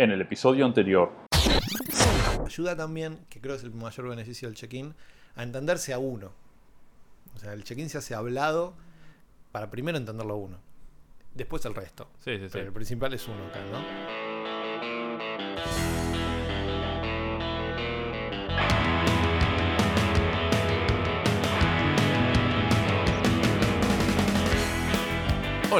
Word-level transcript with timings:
en 0.00 0.10
el 0.10 0.22
episodio 0.22 0.64
anterior. 0.64 1.12
Ayuda 2.46 2.74
también, 2.74 3.18
que 3.28 3.38
creo 3.38 3.54
que 3.54 3.58
es 3.58 3.64
el 3.64 3.72
mayor 3.72 4.08
beneficio 4.08 4.48
del 4.48 4.56
check-in, 4.56 4.94
a 5.36 5.42
entenderse 5.42 5.92
a 5.92 5.98
uno. 5.98 6.32
O 7.34 7.38
sea, 7.38 7.52
el 7.52 7.64
check-in 7.64 7.90
se 7.90 7.98
hace 7.98 8.14
hablado 8.14 8.74
para 9.52 9.70
primero 9.70 9.98
entenderlo 9.98 10.32
a 10.32 10.36
uno. 10.38 10.58
Después 11.34 11.66
el 11.66 11.74
resto. 11.74 12.08
Sí, 12.18 12.38
sí, 12.38 12.44
sí. 12.44 12.50
Pero 12.52 12.68
el 12.68 12.72
principal 12.72 13.12
es 13.12 13.28
uno 13.28 13.46
acá, 13.46 13.60
¿no? 13.70 14.19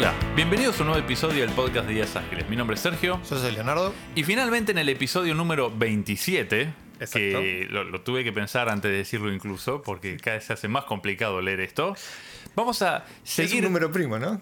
Hola, 0.01 0.15
bienvenidos 0.35 0.79
a 0.79 0.81
un 0.81 0.87
nuevo 0.87 1.05
episodio 1.05 1.43
del 1.43 1.55
podcast 1.55 1.87
de 1.87 1.93
Días 1.93 2.17
Ágiles. 2.17 2.49
Mi 2.49 2.57
nombre 2.57 2.75
es 2.75 2.81
Sergio. 2.81 3.21
Yo 3.29 3.39
soy 3.39 3.53
Leonardo. 3.53 3.93
Y 4.15 4.25
finalmente 4.25 4.73
en 4.73 4.79
el 4.79 4.89
episodio 4.89 5.35
número 5.35 5.71
27, 5.71 6.73
Exacto. 7.01 7.19
que 7.19 7.67
lo, 7.69 7.85
lo 7.85 8.01
tuve 8.01 8.25
que 8.25 8.33
pensar 8.33 8.71
antes 8.71 8.91
de 8.91 8.97
decirlo 8.97 9.31
incluso, 9.31 9.83
porque 9.83 10.17
cada 10.17 10.39
vez 10.39 10.47
se 10.47 10.55
hace 10.55 10.69
más 10.69 10.85
complicado 10.85 11.43
leer 11.43 11.61
esto, 11.61 11.95
vamos 12.57 12.81
a 12.81 13.05
seguir... 13.25 13.57
Es 13.57 13.59
un 13.59 13.65
número 13.65 13.93
primo, 13.93 14.19
¿no? 14.19 14.41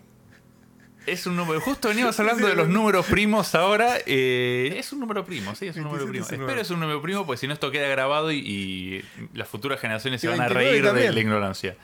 Es 1.07 1.27
un 1.27 1.35
número. 1.35 1.61
Justo 1.61 1.89
veníamos 1.89 2.21
hablando 2.21 2.47
de 2.47 2.55
los 2.55 2.69
números 2.69 3.07
primos 3.07 3.57
ahora. 3.57 3.97
eh, 4.07 4.77
es 4.79 4.93
un 4.93 5.01
número 5.01 5.25
primo, 5.25 5.57
sí, 5.57 5.67
es 5.67 5.77
un 5.77 5.83
número 5.83 6.05
27 6.05 6.07
primo. 6.07 6.23
es 6.25 6.29
un 6.31 6.35
Espero 6.35 6.47
número. 6.47 6.61
es 6.63 6.71
un 6.71 6.79
número 6.79 7.03
primo, 7.03 7.27
porque 7.27 7.41
si 7.41 7.49
no, 7.49 7.55
esto 7.55 7.73
queda 7.73 7.89
grabado 7.89 8.31
y, 8.31 8.39
y 8.39 9.05
las 9.35 9.49
futuras 9.49 9.81
generaciones 9.81 10.21
se 10.21 10.29
van 10.29 10.41
a 10.41 10.47
29 10.47 10.93
reír 10.93 11.07
de 11.09 11.13
la 11.13 11.21
ignorancia. 11.21 11.77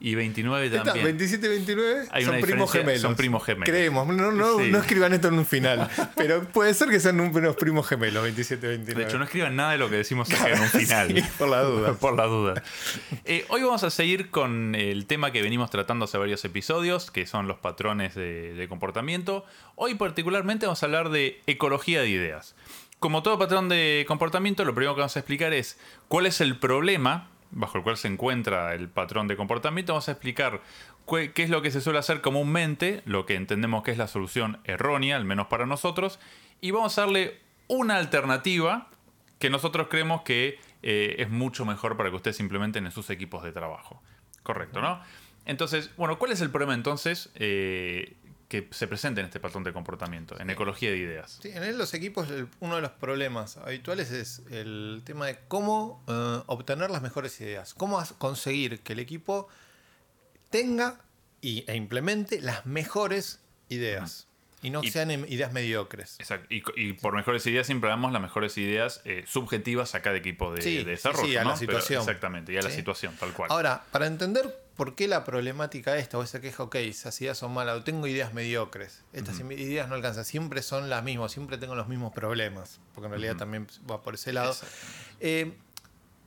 Y 0.00 0.14
29 0.14 0.66
Está, 0.66 0.84
también. 0.84 1.06
27 1.06 1.44
y 1.46 1.48
29 1.50 2.06
Hay 2.12 2.24
son 2.24 2.40
primos 2.40 2.70
gemelos. 2.70 3.00
son 3.02 3.16
primos 3.16 3.44
gemelos. 3.44 3.68
Creemos, 3.68 4.06
no, 4.06 4.30
no, 4.30 4.58
Sí. 4.60 4.70
no 4.70 4.78
escriban 4.78 5.12
esto 5.12 5.26
en 5.28 5.34
un 5.34 5.44
final. 5.46 5.90
pero 6.14 6.44
puede 6.44 6.72
ser 6.74 6.88
que 6.88 7.00
sean 7.00 7.18
unos 7.18 7.56
primos 7.56 7.86
gemelos, 7.88 8.22
27 8.22 8.64
y 8.64 8.68
29. 8.70 9.02
De 9.02 9.08
hecho, 9.08 9.18
no 9.18 9.24
escriban 9.24 9.56
nada 9.56 9.72
de 9.72 9.78
lo 9.78 9.90
que 9.90 9.96
decimos 9.96 10.30
acá 10.32 10.50
en 10.52 10.60
un 10.60 10.68
final. 10.68 11.08
Sí, 11.08 11.22
por 11.36 11.48
la 11.48 11.62
duda. 11.62 11.92
por 12.00 12.16
la 12.16 12.24
duda. 12.26 12.62
Eh, 13.24 13.44
hoy 13.48 13.62
vamos 13.62 13.82
a 13.82 13.90
seguir 13.90 14.30
con 14.30 14.76
el 14.76 15.06
tema 15.06 15.32
que 15.32 15.42
venimos 15.42 15.68
tratando 15.70 16.04
hace 16.04 16.16
varios 16.16 16.44
episodios, 16.44 17.10
que 17.10 17.26
son 17.26 17.48
los 17.48 17.58
patrones 17.58 18.14
de, 18.14 18.54
de 18.54 18.68
comportamiento. 18.68 19.44
Hoy 19.74 19.96
particularmente 19.96 20.66
vamos 20.66 20.80
a 20.82 20.86
hablar 20.86 21.08
de 21.10 21.40
ecología 21.48 22.00
de 22.02 22.08
ideas. 22.08 22.54
Como 23.00 23.22
todo 23.24 23.36
patrón 23.38 23.68
de 23.68 24.04
comportamiento, 24.06 24.64
lo 24.64 24.74
primero 24.74 24.94
que 24.94 25.00
vamos 25.00 25.16
a 25.16 25.20
explicar 25.20 25.52
es 25.52 25.76
cuál 26.08 26.26
es 26.26 26.40
el 26.40 26.56
problema 26.58 27.30
bajo 27.50 27.78
el 27.78 27.84
cual 27.84 27.96
se 27.96 28.08
encuentra 28.08 28.74
el 28.74 28.88
patrón 28.88 29.28
de 29.28 29.36
comportamiento. 29.36 29.92
Vamos 29.92 30.08
a 30.08 30.12
explicar 30.12 30.60
qué 31.06 31.42
es 31.42 31.50
lo 31.50 31.62
que 31.62 31.70
se 31.70 31.80
suele 31.80 31.98
hacer 31.98 32.20
comúnmente, 32.20 33.02
lo 33.04 33.26
que 33.26 33.34
entendemos 33.34 33.82
que 33.82 33.92
es 33.92 33.98
la 33.98 34.08
solución 34.08 34.60
errónea, 34.64 35.16
al 35.16 35.24
menos 35.24 35.46
para 35.46 35.66
nosotros, 35.66 36.20
y 36.60 36.70
vamos 36.70 36.98
a 36.98 37.02
darle 37.02 37.40
una 37.66 37.96
alternativa 37.96 38.88
que 39.38 39.50
nosotros 39.50 39.88
creemos 39.88 40.22
que 40.22 40.58
eh, 40.82 41.16
es 41.18 41.30
mucho 41.30 41.64
mejor 41.64 41.96
para 41.96 42.10
que 42.10 42.16
ustedes 42.16 42.40
implementen 42.40 42.86
en 42.86 42.92
sus 42.92 43.10
equipos 43.10 43.42
de 43.42 43.52
trabajo. 43.52 44.02
Correcto, 44.42 44.80
¿no? 44.80 45.00
Entonces, 45.44 45.90
bueno, 45.96 46.18
¿cuál 46.18 46.32
es 46.32 46.40
el 46.40 46.50
problema 46.50 46.74
entonces 46.74 47.30
eh, 47.34 48.16
que 48.48 48.66
se 48.70 48.86
presenta 48.88 49.20
en 49.20 49.26
este 49.26 49.40
patrón 49.40 49.62
de 49.62 49.72
comportamiento, 49.74 50.40
en 50.40 50.48
ecología 50.48 50.90
de 50.90 50.96
ideas? 50.96 51.38
Sí, 51.42 51.50
en 51.52 51.76
los 51.76 51.92
equipos 51.92 52.30
el- 52.30 52.48
uno 52.60 52.76
de 52.76 52.80
los 52.82 52.92
problemas 52.92 53.58
habituales 53.58 54.10
es 54.10 54.40
el 54.50 55.02
tema 55.04 55.26
de 55.26 55.38
cómo 55.48 56.02
eh, 56.08 56.42
obtener 56.46 56.90
las 56.90 57.02
mejores 57.02 57.38
ideas, 57.42 57.74
cómo 57.74 58.02
conseguir 58.18 58.80
que 58.80 58.94
el 58.94 59.00
equipo 59.00 59.48
tenga 60.50 61.00
y, 61.40 61.64
e 61.70 61.76
implemente 61.76 62.40
las 62.40 62.64
mejores 62.66 63.40
ideas 63.68 64.26
y 64.62 64.70
no 64.70 64.82
Y- 64.82 64.90
sean 64.90 65.10
em- 65.10 65.26
ideas 65.28 65.52
mediocres. 65.52 66.16
Exacto. 66.18 66.46
Y, 66.50 66.94
por 66.94 67.14
mejores 67.14 67.46
ideas 67.46 67.66
siempre 67.66 67.90
damos 67.90 68.12
las 68.12 68.20
mejores 68.22 68.56
ideas 68.58 69.02
eh, 69.04 69.24
subjetivas 69.26 69.94
a 69.94 70.02
cada 70.02 70.16
equipo 70.16 70.52
de, 70.52 70.62
Sí, 70.62 70.76
de 70.78 70.84
desarrollo. 70.84 71.28
sí, 71.28 71.36
a 71.36 71.44
¿no? 71.44 71.50
la 71.50 71.54
Pero 71.56 71.72
situación. 71.72 72.00
exactamente, 72.00 72.52
y 72.52 72.56
a 72.56 72.62
la 72.62 72.70
situación, 72.70 73.14
tal 73.20 73.32
cual. 73.34 73.50
Ahora, 73.52 73.84
para 73.92 74.06
entender 74.06 74.52
por 74.78 74.94
qué 74.94 75.08
la 75.08 75.24
problemática 75.24 75.96
esta 75.96 76.18
o 76.18 76.22
esa 76.22 76.40
queja, 76.40 76.62
ok, 76.62 76.76
esas 76.76 77.20
ideas 77.20 77.36
son 77.36 77.52
malas, 77.52 77.78
o 77.78 77.82
tengo 77.82 78.06
ideas 78.06 78.32
mediocres, 78.32 79.02
estas 79.12 79.40
ideas 79.40 79.88
no 79.88 79.96
alcanzan, 79.96 80.24
siempre 80.24 80.62
son 80.62 80.88
las 80.88 81.02
mismas, 81.02 81.32
siempre 81.32 81.58
tengo 81.58 81.74
los 81.74 81.88
mismos 81.88 82.12
problemas, 82.12 82.78
porque 82.94 83.06
en 83.06 83.10
realidad 83.10 83.36
también 83.36 83.66
va 83.90 84.00
por 84.02 84.14
ese 84.14 84.32
lado. 84.32 84.56
Eh, 85.18 85.52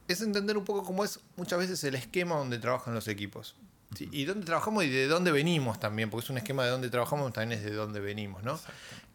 es 0.10 0.22
entender 0.22 0.58
un 0.58 0.66
poco 0.66 0.84
cómo 0.84 1.06
es 1.06 1.22
muchas 1.38 1.60
veces 1.60 1.82
el 1.86 1.96
esquema 1.96 2.36
donde 2.36 2.60
trabajan 2.60 2.94
los 2.94 3.08
equipos. 3.08 3.56
¿sí? 3.96 4.10
Y 4.12 4.26
dónde 4.26 4.46
trabajamos 4.46 4.84
y 4.84 4.90
de 4.90 5.08
dónde 5.08 5.32
venimos 5.32 5.80
también, 5.80 6.10
porque 6.10 6.26
es 6.26 6.30
un 6.30 6.38
esquema 6.38 6.66
de 6.66 6.72
dónde 6.72 6.90
trabajamos, 6.90 7.32
también 7.32 7.58
es 7.58 7.64
de 7.64 7.72
dónde 7.72 8.02
venimos, 8.02 8.44
¿no? 8.44 8.60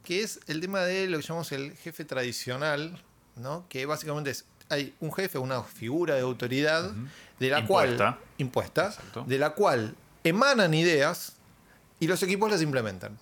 Que 0.02 0.22
es 0.22 0.40
el 0.46 0.62
tema 0.62 0.80
de 0.80 1.08
lo 1.08 1.18
que 1.18 1.24
llamamos 1.24 1.52
el 1.52 1.76
jefe 1.76 2.06
tradicional, 2.06 3.04
¿no? 3.34 3.66
Que 3.68 3.84
básicamente 3.84 4.30
es, 4.30 4.46
hay 4.68 4.94
un 5.00 5.12
jefe, 5.12 5.38
una 5.38 5.62
figura 5.62 6.14
de 6.14 6.20
autoridad, 6.22 6.90
de 7.38 7.50
la 7.50 7.60
Impuesta. 7.60 8.16
cual, 8.16 8.24
impuesta, 8.38 8.86
Exacto. 8.86 9.24
de 9.26 9.38
la 9.38 9.50
cual 9.50 9.94
emanan 10.24 10.74
ideas 10.74 11.34
y 12.00 12.06
los 12.08 12.22
equipos 12.22 12.50
las 12.50 12.62
implementan. 12.62 13.18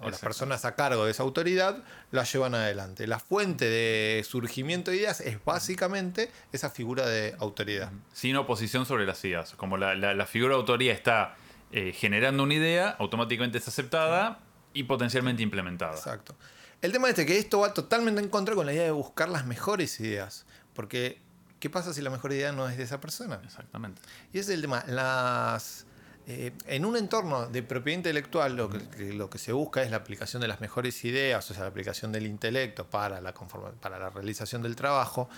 O 0.00 0.10
las 0.10 0.20
personas 0.20 0.64
a 0.64 0.76
cargo 0.76 1.04
de 1.06 1.10
esa 1.10 1.24
autoridad 1.24 1.82
las 2.12 2.32
llevan 2.32 2.54
adelante. 2.54 3.08
La 3.08 3.18
fuente 3.18 3.64
de 3.64 4.22
surgimiento 4.24 4.92
de 4.92 4.98
ideas 4.98 5.20
es 5.20 5.44
básicamente 5.44 6.30
esa 6.52 6.70
figura 6.70 7.04
de 7.08 7.34
autoridad. 7.40 7.90
Sin 8.12 8.36
oposición 8.36 8.86
sobre 8.86 9.06
las 9.06 9.24
ideas. 9.24 9.54
Como 9.56 9.76
la, 9.76 9.96
la- 9.96 10.14
la 10.14 10.26
figura 10.26 10.54
de 10.54 10.60
autoría 10.60 10.92
está 10.92 11.34
eh, 11.72 11.92
generando 11.92 12.44
una 12.44 12.54
idea, 12.54 12.90
automáticamente 13.00 13.58
es 13.58 13.66
aceptada 13.66 14.38
y 14.72 14.84
potencialmente 14.84 15.42
implementada. 15.42 15.94
Exacto. 15.96 16.36
El 16.80 16.92
tema 16.92 17.08
este 17.08 17.26
que 17.26 17.36
esto 17.36 17.58
va 17.58 17.74
totalmente 17.74 18.20
en 18.20 18.28
contra 18.28 18.54
con 18.54 18.66
la 18.66 18.72
idea 18.72 18.84
de 18.84 18.92
buscar 18.92 19.28
las 19.28 19.46
mejores 19.46 19.98
ideas. 19.98 20.46
Porque, 20.78 21.18
¿qué 21.58 21.68
pasa 21.68 21.92
si 21.92 22.00
la 22.02 22.08
mejor 22.10 22.30
idea 22.32 22.52
no 22.52 22.68
es 22.68 22.76
de 22.76 22.84
esa 22.84 23.00
persona? 23.00 23.40
Exactamente. 23.44 24.00
Y 24.32 24.38
ese 24.38 24.52
es 24.52 24.54
el 24.54 24.60
tema. 24.60 24.84
Las, 24.86 25.86
eh, 26.28 26.52
en 26.68 26.84
un 26.84 26.96
entorno 26.96 27.48
de 27.48 27.64
propiedad 27.64 27.96
intelectual, 27.98 28.54
lo 28.54 28.70
que, 28.70 28.78
que 28.90 29.12
lo 29.12 29.28
que 29.28 29.38
se 29.38 29.50
busca 29.52 29.82
es 29.82 29.90
la 29.90 29.96
aplicación 29.96 30.40
de 30.40 30.46
las 30.46 30.60
mejores 30.60 31.04
ideas, 31.04 31.50
o 31.50 31.54
sea, 31.54 31.64
la 31.64 31.68
aplicación 31.70 32.12
del 32.12 32.26
intelecto 32.26 32.86
para 32.86 33.20
la, 33.20 33.34
conforma- 33.34 33.72
para 33.80 33.98
la 33.98 34.08
realización 34.10 34.62
del 34.62 34.76
trabajo. 34.76 35.28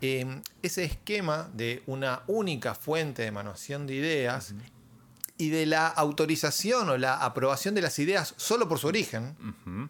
Eh, 0.00 0.40
ese 0.60 0.82
esquema 0.82 1.48
de 1.54 1.84
una 1.86 2.22
única 2.26 2.74
fuente 2.74 3.22
de 3.22 3.28
emanación 3.28 3.86
de 3.86 3.94
ideas 3.94 4.54
y 5.38 5.50
de 5.50 5.66
la 5.66 5.86
autorización 5.86 6.88
o 6.90 6.96
la 6.98 7.14
aprobación 7.24 7.76
de 7.76 7.82
las 7.82 7.96
ideas 8.00 8.34
solo 8.38 8.68
por 8.68 8.80
su 8.80 8.88
origen, 8.88 9.36
Ujú. 9.38 9.88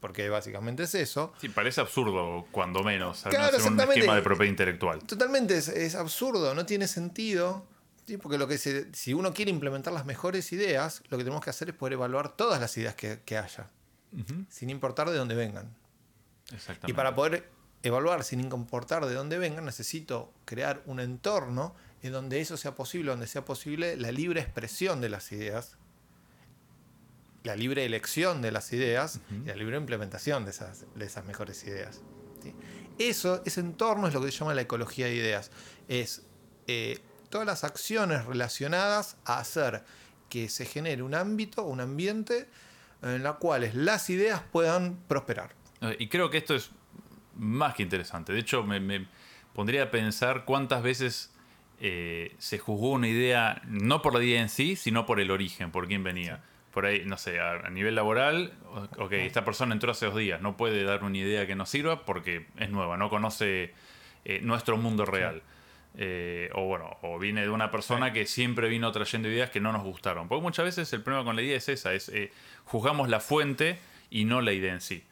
Porque 0.00 0.28
básicamente 0.28 0.84
es 0.84 0.94
eso, 0.94 1.32
Sí, 1.40 1.48
parece 1.48 1.80
absurdo, 1.80 2.46
cuando 2.50 2.82
menos, 2.82 3.24
al 3.26 3.30
Claro, 3.30 3.46
menos 3.52 3.66
en 3.66 3.72
un 3.74 3.80
esquema 3.80 4.16
de 4.16 4.22
propiedad 4.22 4.50
intelectual. 4.50 4.98
Totalmente 5.04 5.56
es, 5.58 5.68
es 5.68 5.94
absurdo, 5.94 6.54
no 6.54 6.64
tiene 6.66 6.88
sentido. 6.88 7.66
¿sí? 8.06 8.16
Porque 8.16 8.38
lo 8.38 8.48
que 8.48 8.58
se- 8.58 8.92
si 8.94 9.14
uno 9.14 9.32
quiere 9.34 9.50
implementar 9.50 9.92
las 9.92 10.04
mejores 10.06 10.50
ideas, 10.52 11.02
lo 11.10 11.18
que 11.18 11.24
tenemos 11.24 11.44
que 11.44 11.50
hacer 11.50 11.68
es 11.68 11.74
poder 11.76 11.92
evaluar 11.92 12.34
todas 12.36 12.60
las 12.60 12.76
ideas 12.76 12.94
que, 12.94 13.20
que 13.24 13.36
haya, 13.38 13.68
sin 14.48 14.70
importar 14.70 15.08
de 15.10 15.16
dónde 15.16 15.34
vengan. 15.36 15.72
Exactamente. 16.52 16.90
Y 16.90 16.94
para 16.94 17.14
poder 17.14 17.48
evaluar 17.82 18.24
sin 18.24 18.40
importar 18.40 19.06
de 19.06 19.14
dónde 19.14 19.38
vengan, 19.38 19.64
necesito 19.64 20.32
crear 20.44 20.82
un 20.86 20.98
entorno 21.00 21.74
en 22.02 22.12
donde 22.12 22.40
eso 22.40 22.56
sea 22.56 22.74
posible, 22.74 23.10
donde 23.10 23.26
sea 23.26 23.44
posible 23.44 23.96
la 23.96 24.10
libre 24.10 24.40
expresión 24.40 25.00
de 25.00 25.08
las 25.10 25.30
ideas, 25.32 25.76
la 27.42 27.56
libre 27.56 27.84
elección 27.84 28.42
de 28.42 28.52
las 28.52 28.72
ideas 28.72 29.20
y 29.44 29.48
la 29.48 29.56
libre 29.56 29.76
implementación 29.76 30.44
de 30.44 30.50
esas, 30.50 30.84
de 30.94 31.04
esas 31.04 31.24
mejores 31.24 31.64
ideas. 31.64 32.02
¿sí? 32.42 32.54
Eso, 32.98 33.42
ese 33.46 33.60
entorno 33.60 34.08
es 34.08 34.14
lo 34.14 34.20
que 34.20 34.30
se 34.30 34.38
llama 34.38 34.54
la 34.54 34.62
ecología 34.62 35.06
de 35.06 35.14
ideas. 35.14 35.50
Es 35.88 36.22
eh, 36.66 36.98
todas 37.30 37.46
las 37.46 37.64
acciones 37.64 38.26
relacionadas 38.26 39.16
a 39.24 39.38
hacer 39.38 39.84
que 40.28 40.48
se 40.48 40.66
genere 40.66 41.02
un 41.02 41.14
ámbito, 41.14 41.62
un 41.64 41.80
ambiente 41.80 42.48
en 43.02 43.22
la 43.22 43.34
cuales 43.34 43.74
las 43.74 44.10
ideas 44.10 44.42
puedan 44.52 44.96
prosperar. 45.08 45.54
Eh, 45.80 45.96
Y 45.98 46.08
creo 46.08 46.28
que 46.30 46.38
esto 46.38 46.54
es 46.54 46.70
más 47.34 47.74
que 47.74 47.82
interesante. 47.82 48.32
De 48.32 48.40
hecho, 48.40 48.62
me, 48.62 48.80
me 48.80 49.08
pondría 49.54 49.84
a 49.84 49.90
pensar 49.90 50.44
cuántas 50.44 50.82
veces 50.82 51.32
eh, 51.80 52.34
se 52.38 52.58
juzgó 52.58 52.90
una 52.90 53.08
idea, 53.08 53.62
no 53.66 54.02
por 54.02 54.14
la 54.14 54.22
idea 54.22 54.42
en 54.42 54.50
sí, 54.50 54.76
sino 54.76 55.06
por 55.06 55.20
el 55.20 55.30
origen, 55.30 55.72
por 55.72 55.88
quién 55.88 56.04
venía. 56.04 56.44
Por 56.72 56.86
ahí, 56.86 57.02
no 57.04 57.18
sé, 57.18 57.40
a, 57.40 57.52
a 57.66 57.70
nivel 57.70 57.94
laboral, 57.96 58.52
ok, 58.98 59.12
esta 59.12 59.44
persona 59.44 59.74
entró 59.74 59.90
hace 59.90 60.06
dos 60.06 60.16
días, 60.16 60.40
no 60.40 60.56
puede 60.56 60.84
dar 60.84 61.02
una 61.02 61.18
idea 61.18 61.46
que 61.46 61.56
nos 61.56 61.68
sirva 61.68 62.04
porque 62.04 62.46
es 62.58 62.70
nueva, 62.70 62.96
no 62.96 63.10
conoce 63.10 63.74
eh, 64.24 64.40
nuestro 64.42 64.76
mundo 64.76 65.04
real. 65.04 65.42
Eh, 65.96 66.48
o 66.54 66.66
bueno, 66.66 66.96
o 67.02 67.18
viene 67.18 67.40
de 67.42 67.48
una 67.50 67.72
persona 67.72 68.12
que 68.12 68.24
siempre 68.24 68.68
vino 68.68 68.92
trayendo 68.92 69.28
ideas 69.28 69.50
que 69.50 69.58
no 69.60 69.72
nos 69.72 69.82
gustaron. 69.82 70.28
Porque 70.28 70.42
muchas 70.42 70.64
veces 70.64 70.92
el 70.92 71.02
problema 71.02 71.24
con 71.24 71.34
la 71.34 71.42
idea 71.42 71.56
es 71.56 71.68
esa, 71.68 71.92
es 71.92 72.08
eh, 72.10 72.30
juzgamos 72.64 73.08
la 73.08 73.18
fuente 73.18 73.80
y 74.08 74.24
no 74.24 74.40
la 74.40 74.52
idea 74.52 74.72
en 74.72 74.80
sí. 74.80 75.02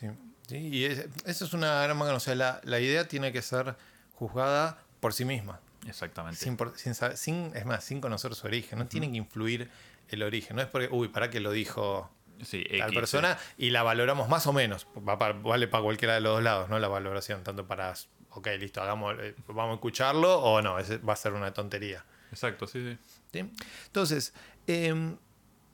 Sí, 0.00 0.08
sí, 0.48 0.56
y 0.56 0.84
es- 0.86 1.06
eso 1.24 1.44
es 1.44 1.52
una 1.52 1.80
gran 1.84 1.96
manga. 1.96 2.14
O 2.14 2.20
sea, 2.20 2.34
la, 2.34 2.60
la 2.64 2.80
idea 2.80 3.06
tiene 3.06 3.30
que 3.32 3.42
ser 3.42 3.76
juzgada 4.14 4.78
por 4.98 5.12
sí 5.12 5.24
misma. 5.24 5.60
Exactamente. 5.86 6.40
Sin, 6.40 6.56
por- 6.56 6.76
sin 6.76 6.94
sin- 6.94 7.52
es 7.54 7.64
más, 7.64 7.84
sin 7.84 8.00
conocer 8.00 8.34
su 8.34 8.48
origen. 8.48 8.80
No 8.80 8.86
tiene 8.88 9.08
que 9.12 9.16
influir 9.18 9.70
el 10.16 10.22
origen. 10.22 10.56
No 10.56 10.62
es 10.62 10.68
porque, 10.68 10.88
uy, 10.90 11.08
¿para 11.08 11.30
qué 11.30 11.40
lo 11.40 11.50
dijo 11.52 12.10
Sí, 12.44 12.64
tal 12.78 12.92
persona 12.92 13.36
y 13.56 13.70
la 13.70 13.82
valoramos 13.82 14.28
más 14.28 14.46
o 14.46 14.52
menos. 14.52 14.86
Va 14.96 15.18
para- 15.18 15.34
vale 15.34 15.66
para 15.66 15.82
cualquiera 15.82 16.14
de 16.14 16.20
los 16.20 16.34
dos 16.34 16.42
lados, 16.44 16.68
¿no? 16.68 16.78
La 16.78 16.86
valoración, 16.88 17.42
tanto 17.42 17.66
para, 17.66 17.92
ok, 18.30 18.46
listo, 18.60 18.80
hagamos, 18.80 19.16
eh, 19.18 19.34
vamos 19.48 19.72
a 19.72 19.74
escucharlo 19.74 20.38
o 20.40 20.62
no, 20.62 20.78
ese 20.78 20.98
va 20.98 21.14
a 21.14 21.16
ser 21.16 21.32
una 21.32 21.52
tontería. 21.52 22.04
Exacto, 22.30 22.66
sí, 22.68 22.80
sí. 22.92 22.98
¿sí? 23.32 23.50
Entonces, 23.86 24.34
em, 24.68 25.16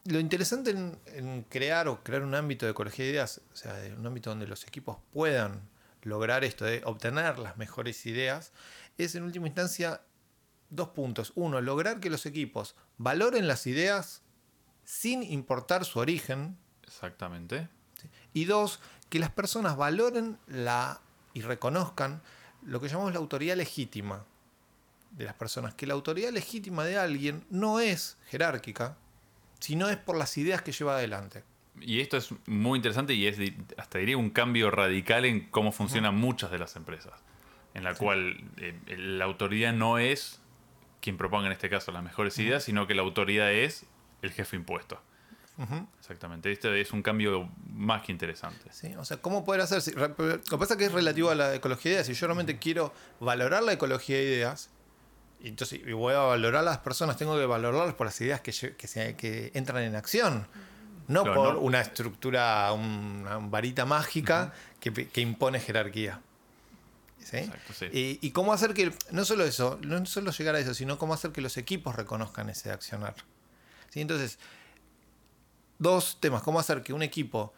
lo 0.06 0.18
interesante 0.20 0.70
en, 0.70 0.98
en 1.06 1.42
crear 1.42 1.86
o 1.88 2.02
crear 2.02 2.22
un 2.22 2.34
ámbito 2.34 2.64
de 2.64 2.72
ecología 2.72 3.04
de 3.04 3.10
ideas, 3.10 3.42
o 3.52 3.56
sea, 3.56 3.74
un 3.98 4.06
ámbito 4.06 4.30
donde 4.30 4.46
los 4.46 4.64
equipos 4.66 4.96
puedan 5.12 5.68
lograr 6.02 6.44
esto, 6.44 6.64
de 6.64 6.80
obtener 6.84 7.38
las 7.38 7.56
mejores 7.58 8.06
ideas, 8.06 8.52
es 8.96 9.14
en 9.14 9.24
última 9.24 9.46
instancia 9.48 10.00
dos 10.70 10.88
puntos. 10.88 11.32
Uno, 11.34 11.60
lograr 11.60 12.00
que 12.00 12.10
los 12.10 12.26
equipos 12.26 12.74
valoren 12.98 13.48
las 13.48 13.66
ideas 13.66 14.22
sin 14.84 15.22
importar 15.22 15.84
su 15.84 15.98
origen. 15.98 16.56
Exactamente. 16.82 17.68
¿sí? 18.00 18.08
Y 18.32 18.44
dos, 18.44 18.80
que 19.08 19.18
las 19.18 19.30
personas 19.30 19.76
valoren 19.76 20.38
la 20.46 21.00
y 21.32 21.42
reconozcan 21.42 22.22
lo 22.64 22.80
que 22.80 22.88
llamamos 22.88 23.12
la 23.12 23.18
autoridad 23.18 23.56
legítima 23.56 24.24
de 25.10 25.24
las 25.24 25.34
personas. 25.34 25.74
Que 25.74 25.86
la 25.86 25.94
autoridad 25.94 26.30
legítima 26.30 26.84
de 26.84 26.96
alguien 26.96 27.44
no 27.50 27.80
es 27.80 28.16
jerárquica, 28.28 28.96
sino 29.60 29.88
es 29.88 29.96
por 29.96 30.16
las 30.16 30.36
ideas 30.38 30.62
que 30.62 30.72
lleva 30.72 30.96
adelante. 30.96 31.44
Y 31.80 32.00
esto 32.00 32.16
es 32.16 32.30
muy 32.46 32.76
interesante 32.76 33.14
y 33.14 33.26
es 33.26 33.38
hasta 33.76 33.98
diría 33.98 34.16
un 34.16 34.30
cambio 34.30 34.70
radical 34.70 35.24
en 35.24 35.48
cómo 35.50 35.72
funcionan 35.72 36.14
muchas 36.14 36.50
de 36.50 36.58
las 36.58 36.76
empresas. 36.76 37.22
En 37.74 37.82
la 37.82 37.94
cual 37.96 38.36
eh, 38.58 38.78
la 38.96 39.24
autoridad 39.24 39.72
no 39.72 39.98
es 39.98 40.40
quien 41.04 41.18
proponga 41.18 41.46
en 41.46 41.52
este 41.52 41.68
caso 41.68 41.92
las 41.92 42.02
mejores 42.02 42.38
ideas, 42.38 42.64
sino 42.64 42.86
que 42.86 42.94
la 42.94 43.02
autoridad 43.02 43.52
es 43.52 43.84
el 44.22 44.32
jefe 44.32 44.56
impuesto. 44.56 44.98
Exactamente. 46.00 46.50
Este 46.50 46.80
es 46.80 46.92
un 46.92 47.02
cambio 47.02 47.48
más 47.68 48.02
que 48.02 48.10
interesante. 48.12 48.64
¿sí? 48.72 48.94
O 48.96 49.04
sea, 49.04 49.18
¿cómo 49.18 49.44
poder 49.44 49.60
hacer? 49.60 49.82
Lo 49.96 50.16
que 50.16 50.58
pasa 50.58 50.74
es 50.74 50.78
que 50.78 50.86
es 50.86 50.92
relativo 50.92 51.30
a 51.30 51.34
la 51.34 51.54
ecología 51.54 51.90
de 51.90 51.94
ideas. 51.96 52.06
Si 52.06 52.14
yo 52.14 52.26
realmente 52.26 52.58
quiero 52.58 52.92
valorar 53.20 53.62
la 53.62 53.72
ecología 53.74 54.16
de 54.16 54.22
ideas, 54.24 54.70
y 55.40 55.48
entonces 55.48 55.80
y 55.86 55.92
voy 55.92 56.14
a 56.14 56.20
valorar 56.20 56.62
a 56.62 56.64
las 56.64 56.78
personas, 56.78 57.16
tengo 57.18 57.36
que 57.38 57.44
valorarlas 57.46 57.94
por 57.94 58.06
las 58.06 58.18
ideas 58.20 58.40
que, 58.40 58.50
lle- 58.50 58.74
que, 58.76 58.88
se- 58.88 59.14
que 59.14 59.50
entran 59.54 59.82
en 59.82 59.94
acción. 59.94 60.48
No 61.06 61.22
Claro, 61.22 61.34
por 61.42 61.54
no. 61.54 61.60
una 61.60 61.80
estructura, 61.82 62.72
una 62.72 63.36
varita 63.38 63.84
mágica 63.84 64.54
que, 64.80 64.90
que 64.92 65.20
impone 65.20 65.60
jerarquía. 65.60 66.20
¿Sí? 67.24 67.38
Exacto, 67.38 67.72
sí. 67.72 67.86
Y, 67.92 68.18
y 68.20 68.30
cómo 68.32 68.52
hacer 68.52 68.74
que, 68.74 68.92
no 69.10 69.24
solo 69.24 69.44
eso, 69.44 69.78
no 69.82 70.04
solo 70.06 70.30
llegar 70.30 70.54
a 70.54 70.60
eso, 70.60 70.74
sino 70.74 70.98
cómo 70.98 71.14
hacer 71.14 71.32
que 71.32 71.40
los 71.40 71.56
equipos 71.56 71.96
reconozcan 71.96 72.50
ese 72.50 72.70
accionar. 72.70 73.14
¿Sí? 73.90 74.00
Entonces, 74.00 74.38
dos 75.78 76.18
temas, 76.20 76.42
cómo 76.42 76.60
hacer 76.60 76.82
que 76.82 76.92
un 76.92 77.02
equipo 77.02 77.54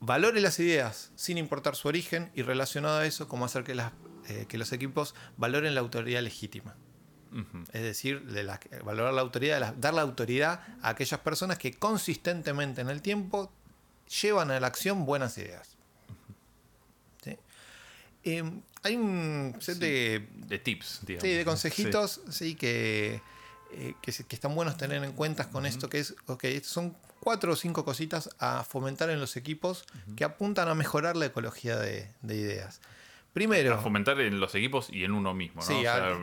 valore 0.00 0.40
las 0.40 0.58
ideas 0.58 1.12
sin 1.14 1.38
importar 1.38 1.76
su 1.76 1.88
origen 1.88 2.30
y 2.34 2.42
relacionado 2.42 2.98
a 2.98 3.06
eso, 3.06 3.28
cómo 3.28 3.44
hacer 3.44 3.64
que, 3.64 3.74
las, 3.74 3.92
eh, 4.28 4.46
que 4.48 4.58
los 4.58 4.72
equipos 4.72 5.14
valoren 5.36 5.74
la 5.74 5.80
autoridad 5.80 6.22
legítima. 6.22 6.76
Es 7.72 7.82
decir, 7.82 8.24
de 8.24 8.42
la- 8.42 8.58
valorar 8.84 9.14
la 9.14 9.20
autoridad, 9.20 9.54
de 9.54 9.60
la- 9.60 9.72
dar 9.74 9.94
la 9.94 10.02
autoridad 10.02 10.62
a 10.82 10.88
aquellas 10.88 11.20
personas 11.20 11.58
que 11.58 11.72
consistentemente 11.74 12.80
en 12.80 12.90
el 12.90 13.02
tiempo 13.02 13.52
llevan 14.20 14.50
a 14.50 14.58
la 14.58 14.66
acción 14.66 15.04
buenas 15.06 15.38
ideas. 15.38 15.76
Eh, 18.38 18.44
hay 18.82 18.96
un 18.96 19.56
set 19.60 19.74
Sí. 19.74 19.80
de, 19.80 20.28
De 20.34 20.58
tips, 20.58 21.00
digamos. 21.06 21.22
sí, 21.28 21.34
de 21.34 21.44
consejitos 21.44 22.20
sí. 22.30 22.54
que, 22.54 23.20
eh, 23.72 23.94
que, 24.00 24.10
están 24.10 24.54
buenos 24.54 24.76
tener 24.76 25.02
en 25.04 25.12
cuenta 25.12 25.48
con 25.50 25.66
esto, 25.66 25.88
que 25.88 25.98
es, 26.00 26.14
ok, 26.26 26.44
son 26.62 26.96
cuatro 27.20 27.52
o 27.52 27.56
cinco 27.56 27.84
cositas 27.84 28.30
a 28.38 28.64
fomentar 28.64 29.10
en 29.10 29.20
los 29.20 29.36
equipos 29.36 29.84
que 30.16 30.24
apuntan 30.24 30.68
a 30.68 30.74
mejorar 30.74 31.16
la 31.16 31.26
ecología 31.26 31.76
de, 31.76 32.10
de 32.22 32.36
ideas. 32.36 32.80
Primero, 33.32 33.74
A 33.74 33.78
fomentar 33.78 34.20
en 34.20 34.40
los 34.40 34.54
equipos 34.56 34.88
y 34.90 35.04
en 35.04 35.12
uno 35.12 35.34
mismo. 35.34 35.60
¿no? 35.60 35.66
Sí, 35.66 35.74
O 35.74 35.80
sea, 35.82 36.18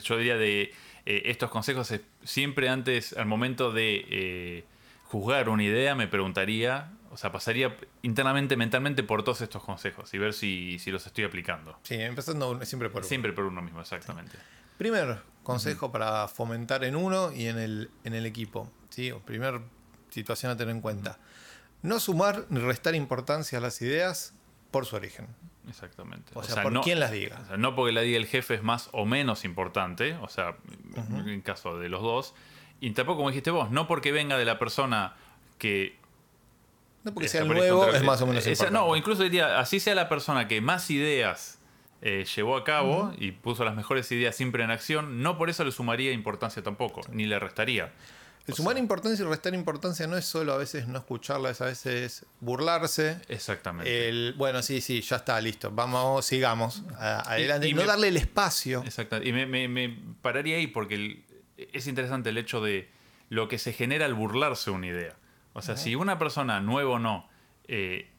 yo 0.00 0.16
diría 0.16 0.36
de 0.36 0.72
eh, 1.06 1.22
estos 1.24 1.50
consejos 1.50 1.90
es 1.90 2.02
siempre 2.24 2.68
antes, 2.68 3.14
al 3.14 3.26
momento 3.26 3.72
de 3.72 4.04
eh, 4.08 4.64
juzgar 5.06 5.48
una 5.48 5.64
idea, 5.64 5.96
me 5.96 6.06
preguntaría, 6.06 6.92
o 7.12 7.16
sea, 7.16 7.30
pasaría 7.30 7.76
internamente, 8.00 8.56
mentalmente 8.56 9.02
por 9.02 9.22
todos 9.22 9.42
estos 9.42 9.62
consejos 9.62 10.12
y 10.14 10.18
ver 10.18 10.32
si, 10.32 10.78
si 10.78 10.90
los 10.90 11.06
estoy 11.06 11.24
aplicando. 11.24 11.78
sí, 11.82 11.94
empezando 11.94 12.64
siempre 12.64 12.88
por 12.88 13.02
uno. 13.02 13.08
Siempre 13.08 13.32
por 13.32 13.44
uno 13.44 13.60
mismo, 13.60 13.80
exactamente. 13.80 14.38
Primer 14.78 15.22
consejo 15.42 15.92
para 15.92 16.26
fomentar 16.28 16.84
en 16.84 16.96
uno 16.96 17.32
y 17.32 17.46
en 17.46 17.58
el, 17.58 17.90
en 18.04 18.14
el 18.14 18.26
equipo. 18.26 18.70
¿sí? 18.88 19.10
O 19.10 19.20
primer 19.20 19.60
situación 20.10 20.52
a 20.52 20.56
tener 20.56 20.74
en 20.74 20.80
cuenta. 20.80 21.18
No 21.82 22.00
sumar 22.00 22.46
ni 22.48 22.60
restar 22.60 22.94
importancia 22.94 23.58
a 23.58 23.60
las 23.60 23.80
ideas 23.82 24.34
por 24.70 24.86
su 24.86 24.96
origen. 24.96 25.28
Exactamente. 25.68 26.32
O 26.34 26.42
sea, 26.42 26.62
por 26.62 26.80
quién 26.80 26.98
las 26.98 27.10
diga. 27.10 27.40
o 27.42 27.46
sea, 27.46 27.56
no 27.56 27.74
porque 27.74 27.92
la 27.92 28.00
diga 28.00 28.16
el 28.16 28.26
jefe 28.26 28.54
es 28.54 28.62
más 28.62 28.88
o 28.92 29.04
menos 29.04 29.44
importante, 29.44 30.14
o 30.16 30.28
sea, 30.28 30.56
en 31.26 31.40
caso 31.42 31.78
de 31.78 31.88
los 31.88 32.02
dos. 32.02 32.34
Y 32.80 32.90
tampoco, 32.92 33.18
como 33.18 33.28
dijiste 33.28 33.50
vos, 33.50 33.70
no 33.70 33.86
porque 33.86 34.10
venga 34.10 34.36
de 34.36 34.44
la 34.44 34.58
persona 34.58 35.14
que 35.58 36.01
No 37.04 37.12
porque 37.14 37.28
sea 37.28 37.44
nuevo, 37.44 37.88
es 37.88 38.02
más 38.02 38.20
o 38.22 38.26
menos 38.26 38.46
Esa-. 38.46 38.70
No, 38.70 38.86
o 38.86 38.96
incluso 38.96 39.22
diría, 39.22 39.58
así 39.58 39.80
sea 39.80 39.94
la 39.94 40.08
persona 40.08 40.46
que 40.48 40.60
más 40.60 40.90
ideas 40.90 41.58
eh, 42.00 42.24
llevó 42.36 42.56
a 42.56 42.64
cabo 42.64 43.12
y 43.18 43.32
puso 43.32 43.64
las 43.64 43.74
mejores 43.74 44.10
ideas 44.12 44.34
siempre 44.36 44.62
en 44.64 44.70
acción, 44.70 45.22
no 45.22 45.36
por 45.38 45.50
eso 45.50 45.64
le 45.64 45.72
sumaría 45.72 46.12
importancia 46.12 46.62
tampoco, 46.62 47.00
ni 47.10 47.26
le 47.26 47.38
restaría. 47.38 47.92
El 48.44 48.54
O 48.54 48.56
sumar 48.56 48.74
sea- 48.74 48.80
importancia 48.82 49.24
y 49.24 49.28
restar 49.28 49.54
importancia 49.54 50.06
no 50.08 50.16
es 50.16 50.24
solo 50.24 50.52
a 50.52 50.56
veces 50.56 50.88
no 50.88 50.98
escucharlas, 50.98 51.60
a 51.60 51.66
veces 51.66 52.26
burlarse. 52.40 53.18
Exactamente. 53.28 54.08
El, 54.08 54.34
bueno, 54.36 54.62
sí, 54.62 54.80
sí, 54.80 55.00
ya 55.00 55.16
está, 55.16 55.40
listo. 55.40 55.70
Vamos, 55.70 56.26
sigamos 56.26 56.82
a- 56.98 57.20
adelante. 57.20 57.68
y 57.68 57.70
Y, 57.70 57.74
no 57.74 57.82
me- 57.82 57.86
darle 57.86 58.08
el 58.08 58.16
espacio. 58.16 58.82
Exacto. 58.84 59.22
Y 59.22 59.32
me, 59.32 59.46
me- 59.46 59.68
me 59.68 59.96
pararía 60.22 60.56
ahí 60.56 60.66
porque 60.66 60.94
el- 60.96 61.24
es 61.72 61.86
interesante 61.86 62.30
el 62.30 62.38
hecho 62.38 62.60
de 62.60 62.88
lo 63.28 63.46
que 63.46 63.58
se 63.58 63.72
genera 63.72 64.06
al 64.06 64.14
burlarse 64.14 64.72
una 64.72 64.88
idea. 64.88 65.14
O 65.52 65.62
sea, 65.62 65.76
si 65.76 65.94
una 65.94 66.18
persona, 66.18 66.60
nueva 66.60 66.92
o 66.92 66.98
no, 66.98 67.28
eh, 67.68 68.10